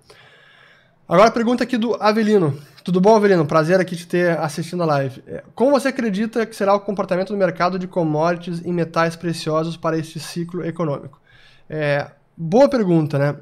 Agora 1.09 1.29
a 1.29 1.33
pergunta 1.33 1.65
aqui 1.65 1.77
do 1.77 1.97
Avelino. 2.01 2.57
Tudo 2.85 3.01
bom, 3.01 3.17
Avelino? 3.17 3.45
Prazer 3.45 3.81
aqui 3.81 3.97
te 3.97 4.07
ter 4.07 4.39
assistindo 4.39 4.83
a 4.83 4.87
live. 4.87 5.23
É, 5.27 5.43
como 5.55 5.73
você 5.73 5.89
acredita 5.89 6.47
que 6.47 6.55
será 6.55 6.73
o 6.73 6.81
comportamento 6.81 7.29
do 7.29 7.37
mercado 7.37 7.79
de 7.79 7.87
commodities 7.87 8.63
e 8.65 8.73
metais 8.73 9.17
preciosos 9.17 9.77
para 9.77 9.99
este 9.99 10.19
ciclo 10.21 10.65
econômico? 10.65 11.21
É, 11.69 12.11
boa 12.37 12.69
pergunta, 12.69 13.19
né? 13.19 13.37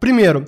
Primeiro, 0.00 0.44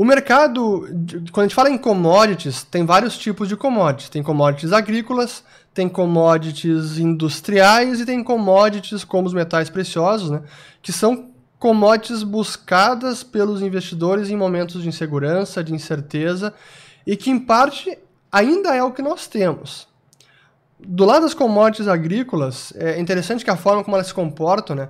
o 0.00 0.04
mercado, 0.04 0.88
quando 1.30 1.40
a 1.40 1.42
gente 1.42 1.54
fala 1.54 1.68
em 1.68 1.76
commodities, 1.76 2.64
tem 2.64 2.86
vários 2.86 3.18
tipos 3.18 3.46
de 3.46 3.54
commodities. 3.54 4.08
Tem 4.08 4.22
commodities 4.22 4.72
agrícolas, 4.72 5.44
tem 5.74 5.90
commodities 5.90 6.96
industriais 6.96 8.00
e 8.00 8.06
tem 8.06 8.24
commodities 8.24 9.04
como 9.04 9.26
os 9.26 9.34
metais 9.34 9.68
preciosos, 9.68 10.30
né? 10.30 10.40
Que 10.80 10.90
são 10.90 11.28
commodities 11.58 12.22
buscadas 12.22 13.22
pelos 13.22 13.60
investidores 13.60 14.30
em 14.30 14.36
momentos 14.38 14.80
de 14.80 14.88
insegurança, 14.88 15.62
de 15.62 15.74
incerteza, 15.74 16.54
e 17.06 17.14
que 17.14 17.28
em 17.28 17.38
parte 17.38 17.98
ainda 18.32 18.74
é 18.74 18.82
o 18.82 18.92
que 18.92 19.02
nós 19.02 19.26
temos. 19.26 19.86
Do 20.78 21.04
lado 21.04 21.24
das 21.24 21.34
commodities 21.34 21.88
agrícolas, 21.88 22.72
é 22.74 22.98
interessante 22.98 23.44
que 23.44 23.50
a 23.50 23.56
forma 23.56 23.84
como 23.84 23.96
elas 23.96 24.06
se 24.06 24.14
comportam, 24.14 24.74
né? 24.74 24.88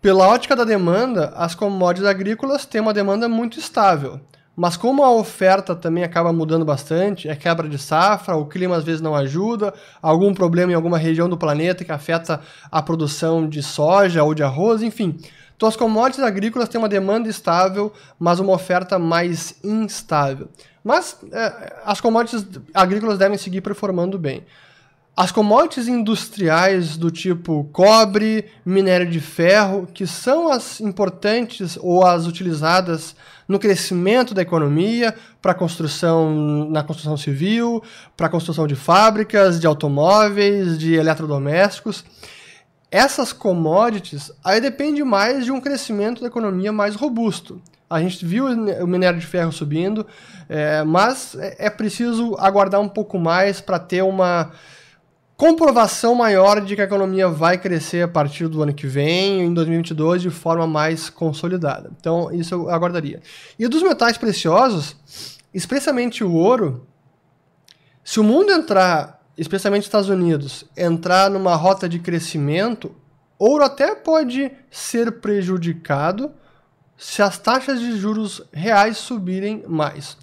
Pela 0.00 0.26
ótica 0.26 0.56
da 0.56 0.64
demanda, 0.64 1.34
as 1.36 1.54
commodities 1.54 2.08
agrícolas 2.08 2.64
têm 2.64 2.80
uma 2.80 2.94
demanda 2.94 3.28
muito 3.28 3.58
estável. 3.58 4.18
Mas 4.60 4.76
como 4.76 5.02
a 5.02 5.10
oferta 5.10 5.74
também 5.74 6.04
acaba 6.04 6.34
mudando 6.34 6.66
bastante, 6.66 7.26
é 7.26 7.34
quebra 7.34 7.66
de 7.66 7.78
safra, 7.78 8.36
o 8.36 8.44
clima 8.44 8.76
às 8.76 8.84
vezes 8.84 9.00
não 9.00 9.16
ajuda, 9.16 9.72
algum 10.02 10.34
problema 10.34 10.70
em 10.70 10.74
alguma 10.74 10.98
região 10.98 11.30
do 11.30 11.38
planeta 11.38 11.82
que 11.82 11.90
afeta 11.90 12.42
a 12.70 12.82
produção 12.82 13.48
de 13.48 13.62
soja 13.62 14.22
ou 14.22 14.34
de 14.34 14.42
arroz, 14.42 14.82
enfim. 14.82 15.18
Então, 15.56 15.66
as 15.66 15.76
commodities 15.76 16.22
agrícolas 16.22 16.68
têm 16.68 16.78
uma 16.78 16.90
demanda 16.90 17.26
estável, 17.26 17.90
mas 18.18 18.38
uma 18.38 18.52
oferta 18.52 18.98
mais 18.98 19.54
instável. 19.64 20.46
Mas 20.84 21.16
é, 21.32 21.76
as 21.86 21.98
commodities 21.98 22.46
agrícolas 22.74 23.16
devem 23.16 23.38
seguir 23.38 23.62
performando 23.62 24.18
bem. 24.18 24.44
As 25.16 25.30
commodities 25.30 25.86
industriais 25.86 26.96
do 26.96 27.10
tipo 27.10 27.68
cobre, 27.72 28.46
minério 28.64 29.10
de 29.10 29.20
ferro, 29.20 29.86
que 29.92 30.06
são 30.06 30.50
as 30.50 30.80
importantes 30.80 31.78
ou 31.80 32.06
as 32.06 32.26
utilizadas 32.26 33.14
no 33.46 33.58
crescimento 33.58 34.32
da 34.32 34.42
economia, 34.42 35.14
para 35.42 35.52
construção 35.52 36.70
na 36.70 36.82
construção 36.82 37.16
civil, 37.16 37.82
para 38.16 38.28
construção 38.28 38.66
de 38.66 38.76
fábricas, 38.76 39.60
de 39.60 39.66
automóveis, 39.66 40.78
de 40.78 40.94
eletrodomésticos 40.94 42.04
essas 42.90 43.32
commodities, 43.32 44.32
aí 44.42 44.60
depende 44.60 45.04
mais 45.04 45.44
de 45.44 45.52
um 45.52 45.60
crescimento 45.60 46.20
da 46.20 46.26
economia 46.26 46.72
mais 46.72 46.96
robusto. 46.96 47.62
A 47.88 48.00
gente 48.00 48.24
viu 48.24 48.46
o 48.46 48.86
minério 48.86 49.18
de 49.18 49.26
ferro 49.26 49.52
subindo, 49.52 50.06
é, 50.48 50.82
mas 50.82 51.36
é 51.38 51.70
preciso 51.70 52.36
aguardar 52.38 52.80
um 52.80 52.88
pouco 52.88 53.18
mais 53.18 53.60
para 53.60 53.78
ter 53.78 54.02
uma 54.02 54.52
comprovação 55.40 56.14
maior 56.14 56.60
de 56.60 56.76
que 56.76 56.82
a 56.82 56.84
economia 56.84 57.26
vai 57.26 57.56
crescer 57.56 58.02
a 58.02 58.08
partir 58.08 58.46
do 58.46 58.62
ano 58.62 58.74
que 58.74 58.86
vem, 58.86 59.40
em 59.40 59.54
2022, 59.54 60.20
de 60.20 60.28
forma 60.28 60.66
mais 60.66 61.08
consolidada. 61.08 61.90
Então, 61.98 62.30
isso 62.30 62.52
eu 62.52 62.68
aguardaria. 62.68 63.22
E 63.58 63.66
dos 63.66 63.82
metais 63.82 64.18
preciosos, 64.18 64.94
especialmente 65.54 66.22
o 66.22 66.30
ouro, 66.30 66.86
se 68.04 68.20
o 68.20 68.22
mundo 68.22 68.52
entrar 68.52 69.18
especialmente 69.34 69.84
Estados 69.84 70.10
Unidos, 70.10 70.66
entrar 70.76 71.30
numa 71.30 71.56
rota 71.56 71.88
de 71.88 71.98
crescimento, 72.00 72.94
ouro 73.38 73.64
até 73.64 73.94
pode 73.94 74.52
ser 74.70 75.20
prejudicado 75.22 76.32
se 76.98 77.22
as 77.22 77.38
taxas 77.38 77.80
de 77.80 77.96
juros 77.96 78.42
reais 78.52 78.98
subirem 78.98 79.64
mais. 79.66 80.18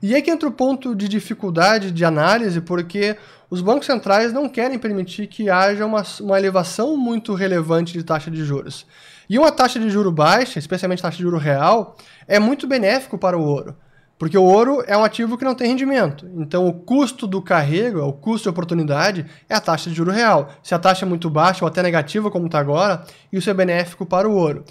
E 0.00 0.14
aí 0.14 0.22
que 0.22 0.30
entra 0.30 0.48
o 0.48 0.52
ponto 0.52 0.94
de 0.94 1.08
dificuldade 1.08 1.90
de 1.90 2.04
análise, 2.04 2.60
porque 2.60 3.16
os 3.52 3.60
bancos 3.60 3.84
centrais 3.84 4.32
não 4.32 4.48
querem 4.48 4.78
permitir 4.78 5.26
que 5.26 5.50
haja 5.50 5.84
uma, 5.84 6.02
uma 6.22 6.38
elevação 6.38 6.96
muito 6.96 7.34
relevante 7.34 7.92
de 7.92 8.02
taxa 8.02 8.30
de 8.30 8.42
juros. 8.42 8.86
E 9.28 9.38
uma 9.38 9.52
taxa 9.52 9.78
de 9.78 9.90
juro 9.90 10.10
baixa, 10.10 10.58
especialmente 10.58 11.02
taxa 11.02 11.18
de 11.18 11.22
juro 11.22 11.36
real, 11.36 11.94
é 12.26 12.38
muito 12.38 12.66
benéfico 12.66 13.18
para 13.18 13.36
o 13.36 13.44
ouro. 13.44 13.76
Porque 14.18 14.38
o 14.38 14.42
ouro 14.42 14.82
é 14.86 14.96
um 14.96 15.04
ativo 15.04 15.36
que 15.36 15.44
não 15.44 15.54
tem 15.54 15.68
rendimento. 15.68 16.26
Então, 16.34 16.66
o 16.66 16.72
custo 16.72 17.26
do 17.26 17.42
carrego, 17.42 18.00
o 18.00 18.14
custo 18.14 18.44
de 18.44 18.48
oportunidade, 18.48 19.26
é 19.50 19.54
a 19.54 19.60
taxa 19.60 19.90
de 19.90 19.96
juro 19.96 20.10
real. 20.10 20.48
Se 20.62 20.74
a 20.74 20.78
taxa 20.78 21.04
é 21.04 21.08
muito 21.08 21.28
baixa 21.28 21.62
ou 21.62 21.68
até 21.68 21.82
negativa, 21.82 22.30
como 22.30 22.46
está 22.46 22.58
agora, 22.58 23.04
isso 23.30 23.50
é 23.50 23.52
benéfico 23.52 24.06
para 24.06 24.26
o 24.26 24.32
ouro. 24.34 24.64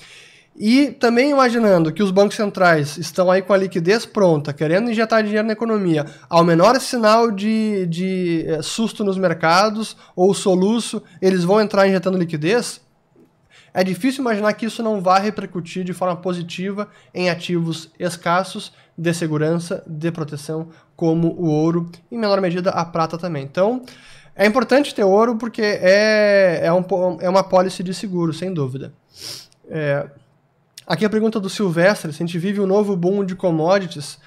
E 0.56 0.92
também 0.92 1.32
imaginando 1.32 1.92
que 1.92 2.04
os 2.04 2.12
bancos 2.12 2.36
centrais 2.36 2.98
estão 2.98 3.32
aí 3.32 3.42
com 3.42 3.54
a 3.54 3.58
liquidez 3.58 4.06
pronta, 4.06 4.52
querendo 4.52 4.92
injetar 4.92 5.24
dinheiro 5.24 5.48
na 5.48 5.54
economia, 5.54 6.06
ao 6.30 6.44
menor 6.44 6.80
sinal 6.80 7.32
de, 7.32 7.86
de 7.88 8.46
é, 8.48 8.62
susto 8.62 9.04
nos 9.04 9.18
mercados 9.18 9.96
ou 10.16 10.34
soluço, 10.34 11.02
eles 11.22 11.44
vão 11.44 11.62
entrar 11.62 11.88
injetando 11.88 12.18
liquidez, 12.18 12.82
é 13.74 13.84
difícil 13.84 14.22
imaginar 14.22 14.54
que 14.54 14.66
isso 14.66 14.84
não 14.84 15.02
vai 15.02 15.22
repercutir 15.22 15.84
de 15.84 15.94
forma 15.94 16.18
positiva 16.18 16.90
em 17.14 17.30
ativos 17.30 17.90
escassos 17.98 18.74
de 18.98 19.14
segurança, 19.14 19.82
de 19.88 20.12
proteção, 20.12 20.70
como 20.96 21.30
o 21.30 21.50
ouro, 21.50 21.90
em 22.12 22.18
menor 22.18 22.42
medida 22.42 22.70
a 22.72 22.84
prata 22.84 23.18
também. 23.18 23.44
Então, 23.44 23.84
é 24.36 24.46
importante 24.46 24.94
ter 24.94 25.04
ouro 25.04 25.38
porque 25.38 25.62
é, 25.62 26.62
é, 26.64 26.74
um, 26.74 26.84
é 27.22 27.30
uma 27.30 27.44
pólice 27.44 27.82
de 27.82 27.94
seguro, 27.94 28.34
sem 28.34 28.54
dúvida. 28.54 28.94
É, 29.70 30.06
aqui 30.86 31.06
a 31.06 31.10
pergunta 31.10 31.40
do 31.40 31.50
Silvestre, 31.50 32.12
se 32.12 32.22
a 32.22 32.26
gente 32.26 32.38
vive 32.38 32.60
um 32.60 32.68
novo 32.68 32.96
boom 32.96 33.24
de 33.24 33.36
commodities, 33.36 34.18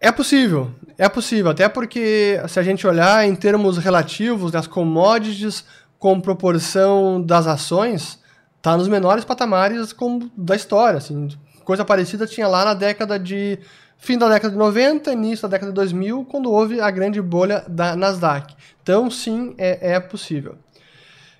é 0.00 0.12
possível, 0.12 0.70
é 0.98 1.08
possível, 1.08 1.50
até 1.50 1.68
porque 1.68 2.40
se 2.48 2.58
a 2.58 2.62
gente 2.62 2.86
olhar 2.86 3.26
em 3.26 3.34
termos 3.34 3.78
relativos 3.78 4.52
das 4.52 4.66
commodities 4.66 5.64
com 5.98 6.20
proporção 6.20 7.22
das 7.22 7.46
ações, 7.46 8.18
está 8.56 8.76
nos 8.76 8.88
menores 8.88 9.24
patamares 9.24 9.94
da 10.36 10.54
história, 10.54 10.98
assim, 10.98 11.28
coisa 11.64 11.84
parecida 11.84 12.26
tinha 12.26 12.46
lá 12.46 12.64
na 12.64 12.74
década 12.74 13.18
de. 13.18 13.58
fim 13.96 14.18
da 14.18 14.28
década 14.28 14.52
de 14.52 14.58
90, 14.58 15.12
início 15.12 15.48
da 15.48 15.56
década 15.56 15.72
de 15.72 15.76
2000, 15.76 16.26
quando 16.26 16.52
houve 16.52 16.80
a 16.80 16.90
grande 16.90 17.20
bolha 17.20 17.64
da 17.66 17.96
Nasdaq. 17.96 18.54
Então, 18.82 19.10
sim, 19.10 19.54
é, 19.56 19.94
é 19.94 20.00
possível. 20.00 20.56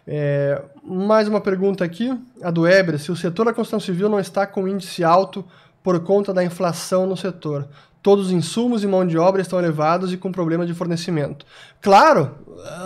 É, 0.06 0.60
mais 0.82 1.28
uma 1.28 1.40
pergunta 1.40 1.82
aqui, 1.82 2.16
a 2.42 2.50
do 2.50 2.66
Eber, 2.68 2.98
se 2.98 3.10
o 3.10 3.16
setor 3.16 3.46
da 3.46 3.54
construção 3.54 3.80
civil 3.80 4.08
não 4.08 4.20
está 4.20 4.46
com 4.46 4.68
índice 4.68 5.02
alto 5.02 5.44
por 5.82 6.00
conta 6.00 6.32
da 6.32 6.44
inflação 6.44 7.06
no 7.06 7.16
setor. 7.16 7.68
Todos 8.02 8.26
os 8.26 8.32
insumos 8.32 8.84
e 8.84 8.86
mão 8.86 9.06
de 9.06 9.16
obra 9.16 9.40
estão 9.40 9.58
elevados 9.58 10.12
e 10.12 10.18
com 10.18 10.30
problema 10.30 10.66
de 10.66 10.74
fornecimento. 10.74 11.46
Claro, 11.80 12.34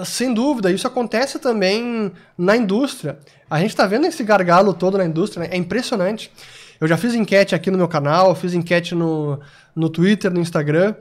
sem 0.05 0.33
dúvida, 0.33 0.71
isso 0.71 0.87
acontece 0.87 1.41
também 1.41 2.13
na 2.37 2.57
indústria. 2.57 3.19
A 3.51 3.59
gente 3.59 3.71
está 3.71 3.85
vendo 3.85 4.07
esse 4.07 4.23
gargalo 4.23 4.73
todo 4.73 4.97
na 4.97 5.05
indústria, 5.05 5.43
né? 5.43 5.55
é 5.55 5.57
impressionante. 5.57 6.31
Eu 6.81 6.87
já 6.87 6.97
fiz 6.97 7.15
enquete 7.15 7.53
aqui 7.53 7.69
no 7.69 7.79
meu 7.79 7.89
canal, 7.89 8.33
fiz 8.37 8.55
enquete 8.55 8.95
no, 8.95 9.41
no 9.75 9.89
Twitter, 9.89 10.33
no 10.33 10.41
Instagram. 10.41 10.95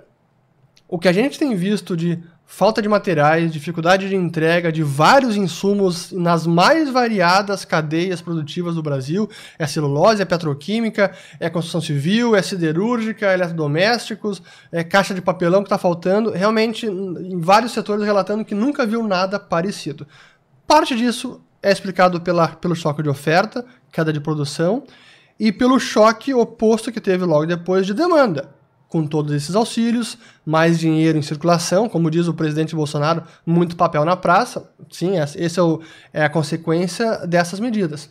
O 0.88 0.97
que 0.97 1.08
a 1.08 1.13
gente 1.13 1.38
tem 1.38 1.56
visto 1.56 1.95
de 1.95 2.23
falta 2.50 2.82
de 2.82 2.88
materiais, 2.88 3.52
dificuldade 3.52 4.08
de 4.08 4.16
entrega 4.16 4.72
de 4.72 4.82
vários 4.82 5.36
insumos 5.36 6.14
nas 6.14 6.48
mais 6.48 6.90
variadas 6.90 7.66
cadeias 7.66 8.22
produtivas 8.22 8.74
do 8.74 8.82
Brasil. 8.82 9.30
É 9.60 9.68
celulose, 9.68 10.22
é 10.22 10.26
petroquímica, 10.26 11.14
é 11.42 11.50
construção 11.50 11.82
civil, 11.82 12.38
é 12.38 12.42
siderúrgica, 12.42 13.28
é 13.28 13.34
eletrodomésticos, 13.34 14.42
é 14.72 14.82
caixa 14.82 15.14
de 15.14 15.22
papelão 15.22 15.62
que 15.62 15.68
está 15.68 15.78
faltando. 15.78 16.32
Realmente, 16.32 16.86
em 16.88 17.40
vários 17.40 17.74
setores 17.74 18.06
relatando 18.06 18.46
que 18.46 18.56
nunca 18.56 18.86
viu 18.86 19.04
nada 19.04 19.38
parecido. 19.38 20.08
Parte 20.66 20.96
disso 20.96 21.42
é 21.62 21.70
explicado 21.70 22.22
pela, 22.22 22.48
pelo 22.48 22.76
choque 22.76 23.04
de 23.04 23.10
oferta, 23.10 23.66
queda 23.92 24.14
de 24.14 24.22
produção, 24.22 24.84
e 25.38 25.52
pelo 25.52 25.80
choque 25.80 26.34
oposto 26.34 26.94
que 26.94 27.02
teve 27.02 27.26
logo 27.26 27.46
depois 27.46 27.86
de 27.86 27.94
demanda 27.94 28.57
com 28.88 29.06
todos 29.06 29.34
esses 29.34 29.56
auxílios, 29.56 30.17
mais 30.45 30.80
dinheiro 30.80 31.17
em 31.17 31.21
circulação, 31.21 31.89
como 31.89 32.10
diz 32.10 32.28
o 32.28 32.34
presidente 32.34 32.76
Bolsonaro, 32.76 33.23
muito 33.45 33.76
papel 33.76 34.06
na 34.06 34.15
praça. 34.15 34.69
Sim, 34.89 35.17
essa 35.17 35.60
é, 35.60 35.63
o, 35.63 35.82
é 36.13 36.23
a 36.23 36.30
consequência 36.30 37.26
dessas 37.28 37.60
medidas. 37.60 38.10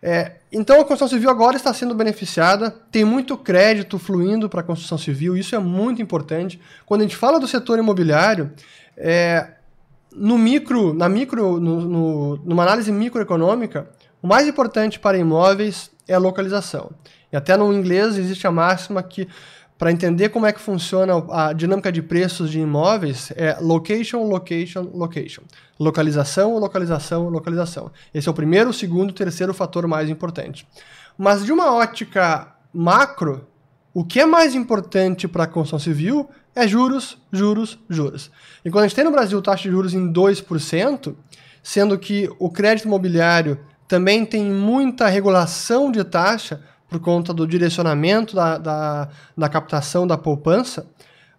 É, 0.00 0.36
então 0.52 0.80
a 0.80 0.84
construção 0.84 1.08
civil 1.08 1.28
agora 1.28 1.56
está 1.56 1.72
sendo 1.74 1.94
beneficiada, 1.94 2.70
tem 2.90 3.04
muito 3.04 3.36
crédito 3.36 3.98
fluindo 3.98 4.48
para 4.48 4.60
a 4.60 4.64
construção 4.64 4.96
civil, 4.96 5.36
isso 5.36 5.54
é 5.54 5.58
muito 5.58 6.00
importante. 6.00 6.60
Quando 6.86 7.00
a 7.00 7.04
gente 7.04 7.16
fala 7.16 7.40
do 7.40 7.46
setor 7.46 7.78
imobiliário, 7.78 8.52
é, 8.96 9.54
no 10.12 10.38
micro, 10.38 10.94
na 10.94 11.08
micro, 11.08 11.60
no, 11.60 11.80
no, 11.80 12.36
numa 12.44 12.62
análise 12.62 12.90
microeconômica, 12.90 13.88
o 14.22 14.26
mais 14.26 14.46
importante 14.48 14.98
para 14.98 15.18
imóveis 15.18 15.90
é 16.06 16.14
a 16.14 16.18
localização. 16.18 16.90
E 17.32 17.36
até 17.36 17.56
no 17.56 17.72
inglês 17.72 18.16
existe 18.16 18.46
a 18.46 18.50
máxima 18.50 19.02
que 19.02 19.28
para 19.78 19.92
entender 19.92 20.30
como 20.30 20.44
é 20.44 20.52
que 20.52 20.60
funciona 20.60 21.14
a 21.30 21.52
dinâmica 21.52 21.92
de 21.92 22.02
preços 22.02 22.50
de 22.50 22.58
imóveis, 22.58 23.32
é 23.36 23.56
location, 23.60 24.24
location, 24.24 24.90
location. 24.92 25.42
Localização, 25.78 26.58
localização, 26.58 27.28
localização. 27.28 27.92
Esse 28.12 28.26
é 28.26 28.30
o 28.30 28.34
primeiro, 28.34 28.70
o 28.70 28.74
segundo, 28.74 29.10
o 29.10 29.14
terceiro 29.14 29.54
fator 29.54 29.86
mais 29.86 30.10
importante. 30.10 30.66
Mas 31.16 31.44
de 31.44 31.52
uma 31.52 31.72
ótica 31.72 32.56
macro, 32.74 33.46
o 33.94 34.04
que 34.04 34.18
é 34.20 34.26
mais 34.26 34.54
importante 34.56 35.28
para 35.28 35.44
a 35.44 35.46
construção 35.46 35.78
civil 35.78 36.28
é 36.56 36.66
juros, 36.66 37.16
juros, 37.32 37.78
juros. 37.88 38.32
E 38.64 38.70
quando 38.70 38.84
a 38.84 38.88
gente 38.88 38.96
tem 38.96 39.04
no 39.04 39.12
Brasil 39.12 39.40
taxa 39.40 39.62
de 39.62 39.70
juros 39.70 39.94
em 39.94 40.12
2%, 40.12 41.14
sendo 41.62 41.96
que 41.96 42.28
o 42.40 42.50
crédito 42.50 42.86
imobiliário 42.86 43.60
também 43.86 44.26
tem 44.26 44.44
muita 44.44 45.06
regulação 45.08 45.90
de 45.92 46.02
taxa, 46.02 46.60
por 46.88 46.98
conta 47.00 47.34
do 47.34 47.46
direcionamento 47.46 48.34
da, 48.34 48.58
da, 48.58 49.08
da 49.36 49.48
captação 49.48 50.06
da 50.06 50.16
poupança, 50.16 50.86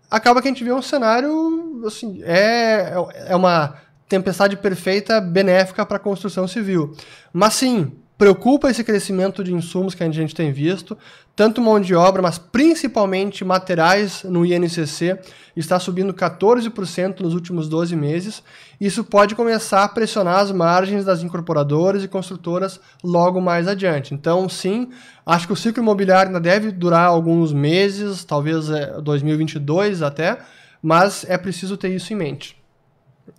acaba 0.10 0.42
que 0.42 0.48
a 0.48 0.52
gente 0.52 0.64
vê 0.64 0.72
um 0.72 0.82
cenário, 0.82 1.84
assim, 1.86 2.22
é, 2.24 2.94
é 3.28 3.36
uma 3.36 3.76
tempestade 4.08 4.58
perfeita 4.58 5.22
benéfica 5.22 5.86
para 5.86 5.98
a 5.98 6.00
construção 6.00 6.48
civil. 6.48 6.96
Mas 7.32 7.54
sim, 7.54 7.92
preocupa 8.18 8.70
esse 8.70 8.84
crescimento 8.84 9.42
de 9.44 9.54
insumos 9.54 9.96
que 9.96 10.04
a 10.04 10.12
gente 10.12 10.36
tem 10.36 10.52
visto, 10.52 10.98
tanto 11.38 11.62
mão 11.62 11.80
de 11.80 11.96
obra, 11.96 12.22
mas 12.22 12.38
principalmente 12.38 13.46
materiais 13.46 14.24
no 14.26 14.46
INCC, 14.46 15.18
está 15.56 15.80
subindo 15.80 16.14
14% 16.14 17.22
nos 17.22 17.34
últimos 17.34 17.70
12 17.70 17.96
meses. 17.96 18.44
Isso 18.82 19.06
pode 19.06 19.36
começar 19.36 19.86
a 19.86 19.88
pressionar 19.88 20.40
as 20.40 20.52
margens 20.52 21.06
das 21.06 21.24
incorporadoras 21.24 22.04
e 22.04 22.10
construtoras 22.10 22.78
logo 23.02 23.40
mais 23.40 23.70
adiante. 23.70 24.14
Então, 24.14 24.50
sim, 24.50 24.90
acho 25.30 25.48
que 25.48 25.54
o 25.54 25.56
ciclo 25.56 25.82
imobiliário 25.82 26.30
ainda 26.30 26.40
deve 26.40 26.72
durar 26.72 27.08
alguns 27.08 27.54
meses, 27.54 28.24
talvez 28.24 28.68
2022 29.04 30.02
é, 30.02 30.06
até, 30.06 30.38
mas 30.82 31.26
é 31.28 31.38
preciso 31.38 31.78
ter 31.78 31.90
isso 31.90 32.12
em 32.14 32.16
mente. 32.16 32.58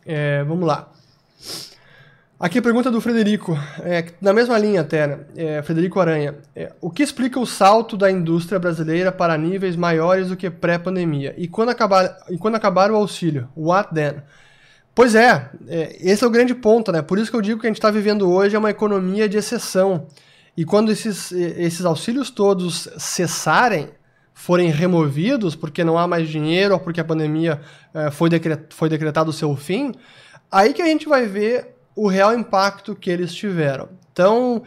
É, 0.06 0.44
vamos 0.44 0.66
lá. 0.66 0.90
Aqui 2.38 2.58
a 2.58 2.62
pergunta 2.62 2.90
do 2.90 3.02
Frederico, 3.02 3.52
é, 3.80 4.06
na 4.18 4.32
mesma 4.32 4.56
linha 4.56 4.80
até, 4.80 5.06
né? 5.06 5.18
é, 5.36 5.62
Frederico 5.62 6.00
Aranha. 6.00 6.36
É, 6.56 6.72
o 6.80 6.90
que 6.90 7.02
explica 7.02 7.38
o 7.38 7.44
salto 7.44 7.98
da 7.98 8.10
indústria 8.10 8.58
brasileira 8.58 9.12
para 9.12 9.36
níveis 9.36 9.76
maiores 9.76 10.28
do 10.28 10.36
que 10.36 10.48
pré-pandemia? 10.48 11.34
E, 11.36 11.46
quando 11.46 11.68
acabar, 11.68 12.16
e 12.30 12.38
quando 12.38 12.54
acabar 12.54 12.90
o 12.90 12.96
auxílio? 12.96 13.46
What 13.54 13.94
then? 13.94 14.22
Pois 14.94 15.14
é, 15.14 15.50
é, 15.68 15.96
esse 16.00 16.24
é 16.24 16.26
o 16.26 16.30
grande 16.30 16.54
ponto, 16.54 16.90
né? 16.90 17.02
Por 17.02 17.18
isso 17.18 17.30
que 17.30 17.36
eu 17.36 17.42
digo 17.42 17.60
que 17.60 17.66
a 17.66 17.70
gente 17.70 17.76
está 17.76 17.90
vivendo 17.90 18.30
hoje 18.30 18.56
é 18.56 18.58
uma 18.58 18.70
economia 18.70 19.28
de 19.28 19.36
exceção. 19.36 20.06
E 20.56 20.64
quando 20.64 20.90
esses, 20.90 21.32
esses 21.32 21.84
auxílios 21.84 22.30
todos 22.30 22.88
cessarem, 22.98 23.88
forem 24.34 24.70
removidos, 24.70 25.54
porque 25.54 25.84
não 25.84 25.98
há 25.98 26.06
mais 26.06 26.28
dinheiro 26.28 26.74
ou 26.74 26.80
porque 26.80 27.00
a 27.00 27.04
pandemia 27.04 27.60
é, 27.92 28.10
foi, 28.10 28.30
decret, 28.30 28.66
foi 28.70 28.88
decretado 28.88 29.30
o 29.30 29.34
seu 29.34 29.54
fim, 29.54 29.92
aí 30.50 30.72
que 30.72 30.82
a 30.82 30.86
gente 30.86 31.08
vai 31.08 31.26
ver 31.26 31.76
o 31.94 32.08
real 32.08 32.34
impacto 32.34 32.94
que 32.94 33.10
eles 33.10 33.34
tiveram. 33.34 33.88
Então, 34.12 34.62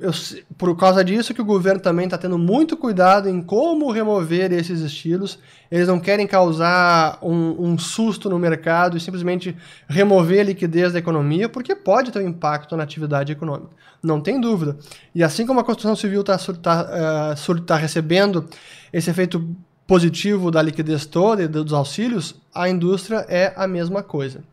eu, 0.00 0.12
por 0.56 0.76
causa 0.76 1.04
disso 1.04 1.34
que 1.34 1.40
o 1.40 1.44
governo 1.44 1.80
também 1.80 2.04
está 2.04 2.16
tendo 2.16 2.38
muito 2.38 2.76
cuidado 2.76 3.28
em 3.28 3.42
como 3.42 3.90
remover 3.90 4.52
esses 4.52 4.80
estilos. 4.80 5.38
Eles 5.70 5.88
não 5.88 5.98
querem 5.98 6.26
causar 6.26 7.18
um, 7.20 7.70
um, 7.70 7.78
susto 7.78 8.30
no 8.30 8.38
mercado 8.38 8.96
e 8.96 9.00
simplesmente 9.00 9.56
remover 9.88 10.40
a 10.40 10.44
liquidez 10.44 10.92
da 10.92 10.98
economia, 10.98 11.48
porque 11.48 11.74
pode 11.74 12.10
ter 12.12 12.20
um 12.20 12.28
impacto 12.28 12.76
na 12.76 12.82
atividade 12.82 13.32
econômica. 13.32 13.70
Não 14.02 14.20
tem 14.20 14.40
dúvida. 14.40 14.76
E 15.14 15.22
assim 15.22 15.44
como 15.44 15.60
a 15.60 15.64
construção 15.64 15.96
civil 15.96 16.20
está 16.20 16.38
tá, 16.38 17.34
uh, 17.34 17.60
tá 17.62 17.76
recebendo 17.76 18.48
esse 18.92 19.10
efeito 19.10 19.56
positivo 19.86 20.50
da 20.50 20.62
liquidez 20.62 21.06
toda 21.06 21.42
e 21.42 21.48
dos 21.48 21.72
auxílios, 21.72 22.34
a 22.54 22.68
indústria 22.68 23.24
é 23.28 23.52
a 23.56 23.66
mesma 23.66 24.02
coisa. 24.02 24.44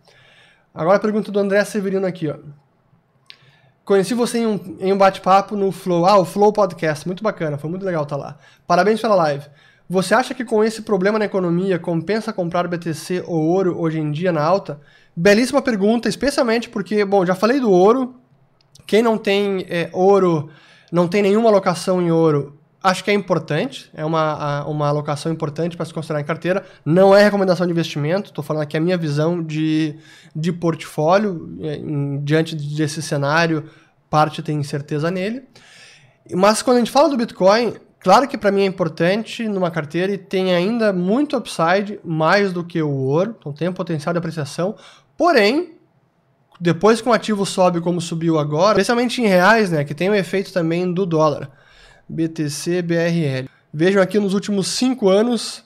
Agora 0.73 0.97
a 0.97 0.99
pergunta 0.99 1.31
do 1.31 1.39
André 1.39 1.63
Severino 1.65 2.07
aqui, 2.07 2.29
ó. 2.29 2.35
Conheci 3.85 4.15
você 4.15 4.39
em 4.39 4.47
um, 4.47 4.59
em 4.79 4.91
um 4.91 4.97
bate-papo 4.97 5.55
no 5.55 5.71
Flow. 5.71 6.07
Ah, 6.07 6.17
o 6.17 6.25
Flow 6.25 6.51
Podcast. 6.51 7.05
Muito 7.05 7.23
bacana, 7.23 7.55
foi 7.55 7.69
muito 7.69 7.85
legal 7.85 8.01
estar 8.01 8.17
tá 8.17 8.21
lá. 8.21 8.37
Parabéns 8.65 8.99
pela 8.99 9.13
live. 9.13 9.45
Você 9.87 10.15
acha 10.15 10.33
que 10.33 10.43
com 10.43 10.63
esse 10.63 10.81
problema 10.81 11.19
na 11.19 11.25
economia 11.25 11.77
compensa 11.77 12.33
comprar 12.33 12.67
BTC 12.67 13.23
ou 13.27 13.45
ouro 13.45 13.79
hoje 13.79 13.99
em 13.99 14.11
dia 14.11 14.31
na 14.31 14.43
alta? 14.43 14.81
Belíssima 15.15 15.61
pergunta, 15.61 16.09
especialmente 16.09 16.67
porque, 16.67 17.05
bom, 17.05 17.23
já 17.23 17.35
falei 17.35 17.59
do 17.59 17.69
ouro. 17.69 18.15
Quem 18.87 19.03
não 19.03 19.19
tem 19.19 19.63
é, 19.69 19.87
ouro, 19.93 20.49
não 20.91 21.07
tem 21.07 21.21
nenhuma 21.21 21.49
alocação 21.49 22.01
em 22.01 22.09
ouro, 22.09 22.57
Acho 22.85 23.03
que 23.03 23.09
é 23.09 23.15
importante, 23.15 23.89
é 23.95 24.05
uma, 24.05 24.63
uma 24.65 24.87
alocação 24.87 25.31
importante 25.31 25.75
para 25.75 25.87
se 25.87 25.91
considerar 25.91 26.21
em 26.21 26.23
carteira. 26.23 26.63
Não 26.85 27.15
é 27.15 27.23
recomendação 27.23 27.65
de 27.65 27.71
investimento, 27.71 28.29
estou 28.29 28.43
falando 28.43 28.61
aqui 28.61 28.77
a 28.77 28.79
minha 28.79 28.95
visão 28.95 29.41
de, 29.41 29.95
de 30.35 30.53
portfólio. 30.53 31.57
É, 31.61 31.77
em, 31.77 32.23
diante 32.23 32.55
desse 32.55 33.01
cenário, 33.01 33.67
parte 34.07 34.43
tem 34.43 34.61
certeza 34.61 35.09
nele. 35.09 35.41
Mas 36.31 36.61
quando 36.61 36.77
a 36.77 36.79
gente 36.81 36.91
fala 36.91 37.09
do 37.09 37.17
Bitcoin, 37.17 37.73
claro 37.99 38.27
que 38.27 38.37
para 38.37 38.51
mim 38.51 38.61
é 38.61 38.65
importante 38.65 39.49
numa 39.49 39.71
carteira 39.71 40.13
e 40.13 40.17
tem 40.19 40.53
ainda 40.53 40.93
muito 40.93 41.35
upside, 41.35 41.99
mais 42.03 42.53
do 42.53 42.63
que 42.63 42.79
o 42.79 42.91
ouro, 42.91 43.35
então 43.39 43.51
tem 43.51 43.67
um 43.67 43.73
potencial 43.73 44.13
de 44.13 44.19
apreciação. 44.19 44.75
Porém, 45.17 45.73
depois 46.61 47.01
que 47.01 47.09
um 47.09 47.13
ativo 47.13 47.47
sobe 47.47 47.81
como 47.81 47.99
subiu 47.99 48.37
agora, 48.37 48.73
especialmente 48.73 49.23
em 49.23 49.25
reais, 49.25 49.71
né, 49.71 49.83
que 49.83 49.95
tem 49.95 50.07
o 50.07 50.11
um 50.11 50.15
efeito 50.15 50.53
também 50.53 50.93
do 50.93 51.03
dólar 51.03 51.49
BTC 52.07 52.81
BRL. 52.81 53.49
Vejam 53.73 54.01
aqui 54.01 54.19
nos 54.19 54.33
últimos 54.33 54.67
cinco 54.67 55.09
anos, 55.09 55.63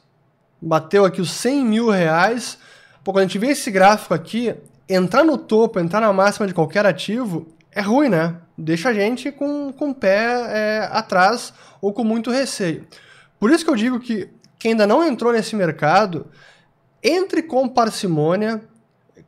bateu 0.62 1.06
aqui 1.06 1.22
os 1.22 1.32
100 1.32 1.66
mil 1.66 1.90
reais. 1.90 2.58
Pô, 3.04 3.12
quando 3.12 3.20
a 3.20 3.28
gente 3.28 3.38
vê 3.38 3.48
esse 3.48 3.70
gráfico 3.70 4.14
aqui, 4.14 4.56
entrar 4.88 5.24
no 5.24 5.38
topo, 5.38 5.80
entrar 5.80 6.02
na 6.02 6.12
máxima 6.12 6.48
de 6.48 6.54
qualquer 6.54 6.86
ativo 6.86 7.48
é 7.72 7.82
ruim, 7.82 8.10
né? 8.10 8.36
Deixa 8.58 8.90
a 8.90 8.94
gente 8.94 9.32
com, 9.32 9.72
com 9.72 9.92
o 9.92 9.96
pé 9.96 10.26
é, 10.50 10.90
atrás 10.92 11.54
ou 11.82 11.94
com 11.94 12.04
muito 12.04 12.32
receio. 12.32 12.86
Por 13.40 13.52
isso 13.52 13.64
que 13.64 13.72
eu 13.72 13.76
digo 13.76 14.00
que 14.00 14.30
quem 14.58 14.72
ainda 14.72 14.86
não 14.86 15.08
entrou 15.08 15.32
nesse 15.32 15.56
mercado, 15.56 16.28
entre 17.02 17.42
com 17.42 17.68
parcimônia, 17.70 18.62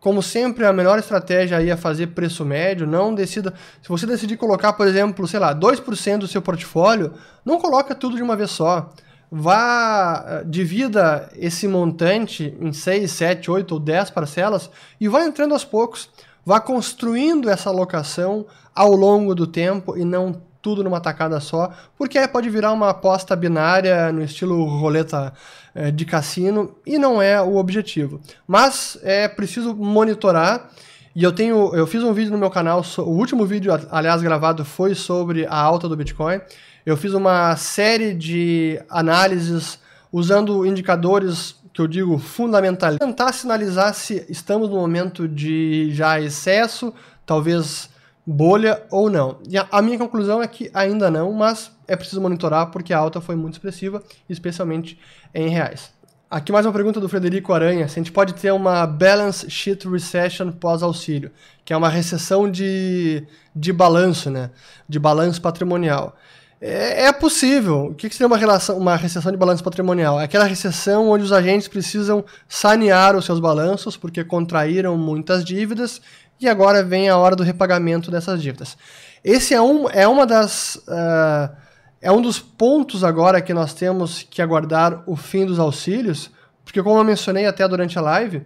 como 0.01 0.23
sempre, 0.23 0.65
a 0.65 0.73
melhor 0.73 0.97
estratégia 0.97 1.57
aí 1.57 1.69
é 1.69 1.77
fazer 1.77 2.07
preço 2.07 2.43
médio, 2.43 2.87
não 2.87 3.13
decida. 3.13 3.53
Se 3.83 3.87
você 3.87 4.07
decidir 4.07 4.35
colocar, 4.35 4.73
por 4.73 4.87
exemplo, 4.87 5.27
sei 5.27 5.39
lá, 5.39 5.53
2% 5.53 6.17
do 6.17 6.27
seu 6.27 6.41
portfólio, 6.41 7.13
não 7.45 7.59
coloca 7.59 7.93
tudo 7.93 8.15
de 8.15 8.23
uma 8.23 8.35
vez 8.35 8.49
só. 8.49 8.91
Vá, 9.31 10.25
eh, 10.27 10.43
divida 10.43 11.29
esse 11.35 11.67
montante 11.67 12.57
em 12.59 12.73
6, 12.73 13.11
7, 13.11 13.51
8 13.51 13.71
ou 13.73 13.79
10 13.79 14.09
parcelas 14.09 14.71
e 14.99 15.07
vá 15.07 15.23
entrando 15.23 15.53
aos 15.53 15.63
poucos. 15.63 16.09
Vá 16.43 16.59
construindo 16.59 17.47
essa 17.47 17.69
alocação 17.69 18.47
ao 18.73 18.93
longo 18.93 19.35
do 19.35 19.45
tempo 19.45 19.95
e 19.95 20.03
não 20.03 20.41
tudo 20.61 20.83
numa 20.83 20.99
tacada 20.99 21.39
só, 21.39 21.71
porque 21.97 22.17
aí 22.17 22.27
pode 22.27 22.49
virar 22.49 22.71
uma 22.71 22.89
aposta 22.89 23.35
binária 23.35 24.11
no 24.11 24.23
estilo 24.23 24.63
roleta 24.65 25.33
é, 25.73 25.89
de 25.89 26.05
cassino 26.05 26.75
e 26.85 26.97
não 26.97 27.21
é 27.21 27.41
o 27.41 27.55
objetivo. 27.55 28.21
Mas 28.47 28.97
é 29.01 29.27
preciso 29.27 29.75
monitorar. 29.75 30.69
E 31.13 31.23
eu 31.23 31.31
tenho, 31.33 31.75
eu 31.75 31.85
fiz 31.85 32.03
um 32.03 32.13
vídeo 32.13 32.31
no 32.31 32.37
meu 32.37 32.49
canal, 32.49 32.81
o 32.99 33.01
último 33.01 33.45
vídeo, 33.45 33.73
aliás, 33.91 34.21
gravado 34.21 34.63
foi 34.63 34.95
sobre 34.95 35.45
a 35.45 35.55
alta 35.55 35.89
do 35.89 35.97
Bitcoin. 35.97 36.39
Eu 36.85 36.95
fiz 36.95 37.13
uma 37.13 37.55
série 37.57 38.13
de 38.13 38.81
análises 38.89 39.77
usando 40.11 40.65
indicadores 40.65 41.55
que 41.73 41.81
eu 41.81 41.87
digo 41.87 42.17
fundamental, 42.17 42.97
tentar 42.97 43.31
sinalizar 43.33 43.93
se 43.93 44.25
estamos 44.29 44.69
no 44.69 44.75
momento 44.75 45.27
de 45.27 45.89
já 45.93 46.19
excesso, 46.19 46.93
talvez 47.25 47.89
bolha 48.25 48.83
ou 48.91 49.09
não. 49.09 49.39
E 49.49 49.57
a, 49.57 49.81
minha 49.81 49.97
conclusão 49.97 50.41
é 50.41 50.47
que 50.47 50.69
ainda 50.73 51.09
não, 51.09 51.31
mas 51.33 51.71
é 51.87 51.95
preciso 51.95 52.21
monitorar 52.21 52.67
porque 52.71 52.93
a 52.93 52.97
alta 52.97 53.19
foi 53.19 53.35
muito 53.35 53.53
expressiva, 53.53 54.01
especialmente 54.29 54.99
em 55.33 55.49
reais. 55.49 55.91
Aqui 56.29 56.51
mais 56.51 56.65
uma 56.65 56.71
pergunta 56.71 56.99
do 56.99 57.09
Frederico 57.09 57.51
Aranha. 57.51 57.87
Se 57.89 57.99
a 57.99 58.01
gente 58.01 58.11
pode 58.11 58.33
ter 58.35 58.53
uma 58.53 58.87
balance 58.87 59.49
sheet 59.49 59.85
recession 59.87 60.49
pós-auxílio, 60.51 61.29
que 61.65 61.73
é 61.73 61.77
uma 61.77 61.89
recessão 61.89 62.49
de, 62.49 63.27
de 63.53 63.73
balanço, 63.73 64.29
né? 64.29 64.49
De 64.87 64.97
balanço 64.97 65.41
patrimonial. 65.41 66.15
É, 66.61 67.07
é 67.07 67.11
possível. 67.11 67.87
O 67.87 67.95
que, 67.95 68.07
que 68.07 68.15
seria 68.15 68.27
uma, 68.27 68.37
relação, 68.37 68.77
uma 68.77 68.95
recessão 68.95 69.31
de 69.31 69.37
balanço 69.37 69.63
patrimonial? 69.63 70.21
É 70.21 70.25
aquela 70.25 70.45
recessão 70.45 71.09
onde 71.09 71.23
os 71.23 71.33
agentes 71.33 71.67
precisam 71.67 72.23
sanear 72.47 73.15
os 73.15 73.25
seus 73.25 73.39
balanços 73.39 73.97
porque 73.97 74.23
contraíram 74.23 74.95
muitas 74.95 75.43
dívidas 75.43 75.99
e 76.41 76.49
agora 76.49 76.83
vem 76.83 77.07
a 77.07 77.17
hora 77.17 77.35
do 77.35 77.43
repagamento 77.43 78.09
dessas 78.09 78.41
dívidas. 78.41 78.75
Esse 79.23 79.53
é, 79.53 79.61
um, 79.61 79.89
é 79.89 80.07
uma 80.07 80.25
das... 80.25 80.75
Uh, 80.87 81.61
é 82.01 82.11
um 82.11 82.19
dos 82.19 82.39
pontos 82.39 83.03
agora 83.03 83.39
que 83.41 83.53
nós 83.53 83.75
temos 83.75 84.23
que 84.23 84.41
aguardar 84.41 85.03
o 85.05 85.15
fim 85.15 85.45
dos 85.45 85.59
auxílios, 85.59 86.31
porque 86.65 86.81
como 86.81 86.97
eu 86.97 87.03
mencionei 87.03 87.45
até 87.45 87.67
durante 87.67 87.99
a 87.99 88.01
live, 88.01 88.41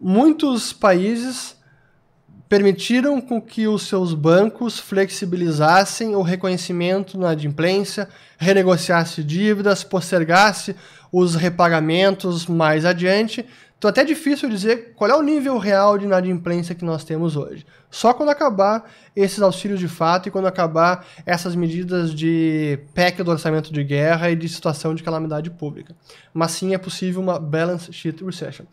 muitos 0.00 0.72
países 0.72 1.54
permitiram 2.48 3.20
com 3.20 3.42
que 3.42 3.68
os 3.68 3.82
seus 3.82 4.14
bancos 4.14 4.78
flexibilizassem 4.78 6.16
o 6.16 6.22
reconhecimento 6.22 7.18
na 7.18 7.30
adimplência, 7.30 8.08
renegociasse 8.38 9.22
dívidas, 9.22 9.84
postergasse 9.84 10.74
os 11.12 11.34
repagamentos 11.34 12.46
mais 12.46 12.86
adiante, 12.86 13.44
então, 13.78 13.88
até 13.88 14.04
difícil 14.04 14.48
dizer 14.48 14.92
qual 14.96 15.08
é 15.08 15.14
o 15.14 15.22
nível 15.22 15.56
real 15.56 15.96
de 15.96 16.04
inadimplência 16.04 16.74
que 16.74 16.84
nós 16.84 17.04
temos 17.04 17.36
hoje. 17.36 17.64
Só 17.88 18.12
quando 18.12 18.30
acabar 18.30 18.90
esses 19.14 19.40
auxílios 19.40 19.78
de 19.78 19.86
fato 19.86 20.28
e 20.28 20.32
quando 20.32 20.48
acabar 20.48 21.06
essas 21.24 21.54
medidas 21.54 22.12
de 22.12 22.80
PEC 22.92 23.22
do 23.22 23.30
orçamento 23.30 23.72
de 23.72 23.84
guerra 23.84 24.30
e 24.30 24.36
de 24.36 24.48
situação 24.48 24.96
de 24.96 25.04
calamidade 25.04 25.48
pública. 25.48 25.94
Mas 26.34 26.50
sim 26.50 26.74
é 26.74 26.78
possível 26.78 27.22
uma 27.22 27.38
balance 27.38 27.92
sheet 27.92 28.24
recession. 28.24 28.64